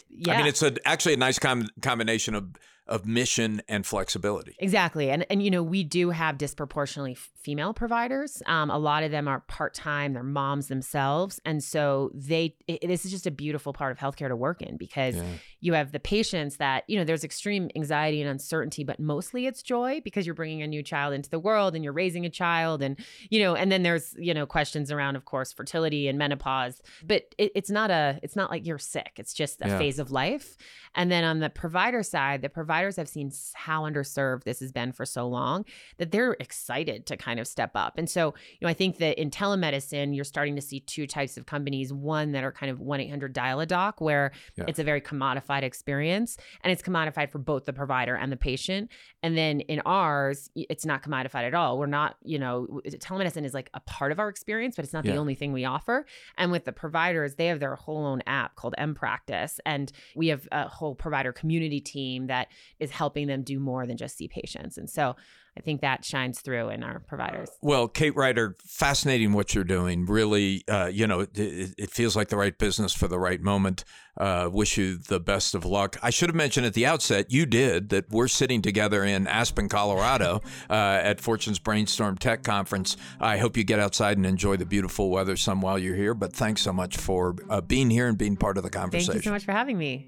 yeah. 0.09 0.33
I 0.33 0.37
mean, 0.37 0.47
it's 0.47 0.63
a, 0.63 0.73
actually 0.85 1.13
a 1.13 1.17
nice 1.17 1.39
com- 1.39 1.67
combination 1.81 2.35
of, 2.35 2.47
of 2.87 3.05
mission 3.05 3.61
and 3.69 3.85
flexibility. 3.85 4.55
Exactly. 4.59 5.09
And 5.11 5.25
and 5.29 5.41
you 5.41 5.49
know, 5.51 5.63
we 5.63 5.83
do 5.83 6.09
have 6.09 6.37
disproportionately 6.37 7.15
female 7.15 7.73
providers. 7.73 8.41
Um, 8.45 8.69
a 8.69 8.77
lot 8.77 9.03
of 9.03 9.11
them 9.11 9.27
are 9.27 9.39
part-time, 9.41 10.13
they're 10.13 10.23
moms 10.23 10.67
themselves. 10.67 11.39
And 11.45 11.63
so 11.63 12.11
they 12.13 12.55
it, 12.67 12.85
this 12.87 13.05
is 13.05 13.11
just 13.11 13.25
a 13.27 13.31
beautiful 13.31 13.71
part 13.71 13.91
of 13.91 13.97
healthcare 13.97 14.27
to 14.27 14.35
work 14.35 14.61
in 14.61 14.77
because 14.77 15.15
Yeah. 15.15 15.23
you 15.61 15.73
have 15.73 15.91
the 15.91 15.99
patients 15.99 16.57
that, 16.57 16.83
you 16.87 16.97
know, 16.97 17.03
there's 17.05 17.23
extreme 17.23 17.69
anxiety 17.75 18.21
and 18.21 18.29
uncertainty, 18.29 18.83
but 18.83 18.99
mostly 18.99 19.45
it's 19.45 19.61
joy 19.63 20.01
because 20.03 20.25
you're 20.25 20.35
bringing 20.35 20.61
a 20.61 20.67
new 20.67 20.83
child 20.83 21.13
into 21.13 21.29
the 21.29 21.39
world 21.39 21.75
and 21.75 21.83
you're 21.83 21.93
raising 21.93 22.25
a 22.25 22.29
child 22.29 22.81
and, 22.81 22.99
you 23.29 23.39
know, 23.39 23.55
and 23.55 23.71
then 23.71 23.83
there's, 23.83 24.15
you 24.19 24.33
know, 24.33 24.45
questions 24.45 24.91
around 24.91 25.15
of 25.15 25.25
course 25.25 25.53
fertility 25.53 26.07
and 26.07 26.17
menopause, 26.17 26.81
but 27.05 27.33
it, 27.37 27.51
it's 27.55 27.69
not 27.69 27.89
a 27.91 28.19
it's 28.21 28.35
not 28.35 28.49
like 28.51 28.65
you're 28.65 28.77
sick. 28.79 29.13
It's 29.17 29.33
just 29.33 29.61
a 29.61 29.67
Yeah. 29.67 29.77
phase 29.77 29.97
of 29.99 30.11
life. 30.11 30.57
And 30.93 31.09
then 31.09 31.23
on 31.23 31.39
the 31.39 31.49
provider 31.49 32.03
side, 32.03 32.41
the 32.41 32.49
providers 32.71 32.95
have 32.95 33.09
seen 33.09 33.29
how 33.53 33.83
underserved 33.83 34.45
this 34.45 34.61
has 34.61 34.71
been 34.71 34.93
for 34.93 35.05
so 35.05 35.27
long 35.27 35.65
that 35.97 36.09
they're 36.13 36.37
excited 36.39 37.05
to 37.05 37.17
kind 37.17 37.37
of 37.37 37.45
step 37.45 37.71
up. 37.75 37.97
And 37.97 38.09
so, 38.09 38.33
you 38.51 38.65
know, 38.65 38.69
I 38.69 38.73
think 38.73 38.97
that 38.99 39.19
in 39.19 39.29
telemedicine, 39.29 40.15
you're 40.15 40.23
starting 40.23 40.55
to 40.55 40.61
see 40.61 40.79
two 40.79 41.05
types 41.05 41.35
of 41.35 41.45
companies 41.45 41.91
one 41.91 42.31
that 42.31 42.45
are 42.45 42.51
kind 42.53 42.71
of 42.71 42.79
1 42.79 43.01
800 43.01 43.33
dial 43.33 43.59
a 43.59 43.65
doc, 43.65 43.99
where 43.99 44.31
Yeah. 44.55 44.63
it's 44.69 44.79
a 44.79 44.85
very 44.85 45.01
commodified 45.01 45.63
experience 45.63 46.37
and 46.63 46.71
it's 46.71 46.81
commodified 46.81 47.29
for 47.29 47.39
both 47.39 47.65
the 47.65 47.73
provider 47.73 48.15
and 48.15 48.31
the 48.31 48.37
patient. 48.37 48.89
And 49.21 49.37
then 49.37 49.59
in 49.59 49.81
ours, 49.85 50.49
it's 50.55 50.85
not 50.85 51.03
commodified 51.03 51.45
at 51.45 51.53
all. 51.53 51.77
We're 51.77 51.87
not, 51.87 52.15
you 52.23 52.39
know, 52.39 52.79
telemedicine 52.87 53.43
is 53.43 53.53
like 53.53 53.69
a 53.73 53.81
part 53.81 54.13
of 54.13 54.19
our 54.19 54.29
experience, 54.29 54.77
but 54.77 54.85
it's 54.85 54.93
not 54.93 55.03
Yeah. 55.03 55.11
the 55.11 55.17
only 55.17 55.35
thing 55.35 55.51
we 55.51 55.65
offer. 55.65 56.05
And 56.37 56.53
with 56.53 56.63
the 56.63 56.71
providers, 56.71 57.35
they 57.35 57.47
have 57.47 57.59
their 57.59 57.75
whole 57.75 58.05
own 58.05 58.21
app 58.27 58.55
called 58.55 58.75
M 58.77 58.95
Practice. 58.95 59.59
And 59.65 59.91
we 60.15 60.29
have 60.29 60.47
a 60.53 60.69
whole 60.69 60.95
provider 60.95 61.33
community 61.33 61.81
team 61.81 62.27
that 62.27 62.47
is 62.79 62.91
helping 62.91 63.27
them 63.27 63.43
do 63.43 63.59
more 63.59 63.85
than 63.85 63.97
just 63.97 64.17
see 64.17 64.27
patients. 64.27 64.77
And 64.77 64.89
so 64.89 65.15
I 65.57 65.59
think 65.59 65.81
that 65.81 66.05
shines 66.05 66.39
through 66.39 66.69
in 66.69 66.81
our 66.81 66.99
providers. 66.99 67.49
Well, 67.61 67.89
Kate 67.89 68.15
Ryder, 68.15 68.55
fascinating 68.65 69.33
what 69.33 69.53
you're 69.53 69.65
doing. 69.65 70.05
Really, 70.05 70.63
uh, 70.69 70.89
you 70.91 71.07
know, 71.07 71.21
it, 71.21 71.29
it 71.35 71.91
feels 71.91 72.15
like 72.15 72.29
the 72.29 72.37
right 72.37 72.57
business 72.57 72.93
for 72.93 73.09
the 73.09 73.19
right 73.19 73.41
moment. 73.41 73.83
Uh, 74.15 74.49
wish 74.51 74.77
you 74.77 74.97
the 74.97 75.19
best 75.19 75.53
of 75.53 75.65
luck. 75.65 75.97
I 76.01 76.09
should 76.09 76.29
have 76.29 76.35
mentioned 76.35 76.65
at 76.65 76.73
the 76.73 76.85
outset, 76.85 77.31
you 77.31 77.45
did, 77.45 77.89
that 77.89 78.09
we're 78.09 78.29
sitting 78.29 78.61
together 78.61 79.03
in 79.03 79.27
Aspen, 79.27 79.67
Colorado 79.67 80.41
uh, 80.69 80.73
at 80.73 81.19
Fortune's 81.19 81.59
Brainstorm 81.59 82.17
Tech 82.17 82.43
Conference. 82.43 82.95
I 83.19 83.37
hope 83.37 83.57
you 83.57 83.65
get 83.65 83.79
outside 83.79 84.15
and 84.17 84.25
enjoy 84.25 84.55
the 84.55 84.65
beautiful 84.65 85.09
weather 85.09 85.35
some 85.35 85.61
while 85.61 85.77
you're 85.77 85.95
here. 85.95 86.13
But 86.13 86.33
thanks 86.33 86.61
so 86.61 86.71
much 86.71 86.95
for 86.95 87.35
uh, 87.49 87.59
being 87.59 87.89
here 87.89 88.07
and 88.07 88.17
being 88.17 88.37
part 88.37 88.57
of 88.57 88.63
the 88.63 88.69
conversation. 88.69 89.13
Thank 89.13 89.25
you 89.25 89.29
so 89.29 89.33
much 89.33 89.43
for 89.43 89.51
having 89.51 89.77
me. 89.77 90.07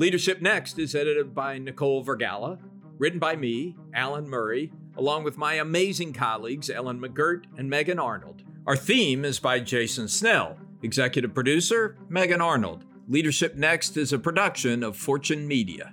Leadership 0.00 0.40
Next 0.40 0.78
is 0.78 0.94
edited 0.94 1.34
by 1.34 1.58
Nicole 1.58 2.02
Vergala, 2.02 2.58
written 2.96 3.18
by 3.18 3.36
me, 3.36 3.76
Alan 3.92 4.26
Murray, 4.26 4.72
along 4.96 5.24
with 5.24 5.36
my 5.36 5.56
amazing 5.56 6.14
colleagues 6.14 6.70
Ellen 6.70 6.98
McGirt 6.98 7.44
and 7.58 7.68
Megan 7.68 7.98
Arnold. 7.98 8.42
Our 8.66 8.76
theme 8.76 9.26
is 9.26 9.38
by 9.38 9.60
Jason 9.60 10.08
Snell, 10.08 10.56
executive 10.82 11.34
producer 11.34 11.98
Megan 12.08 12.40
Arnold. 12.40 12.86
Leadership 13.08 13.56
Next 13.56 13.98
is 13.98 14.14
a 14.14 14.18
production 14.18 14.82
of 14.82 14.96
Fortune 14.96 15.46
Media. 15.46 15.92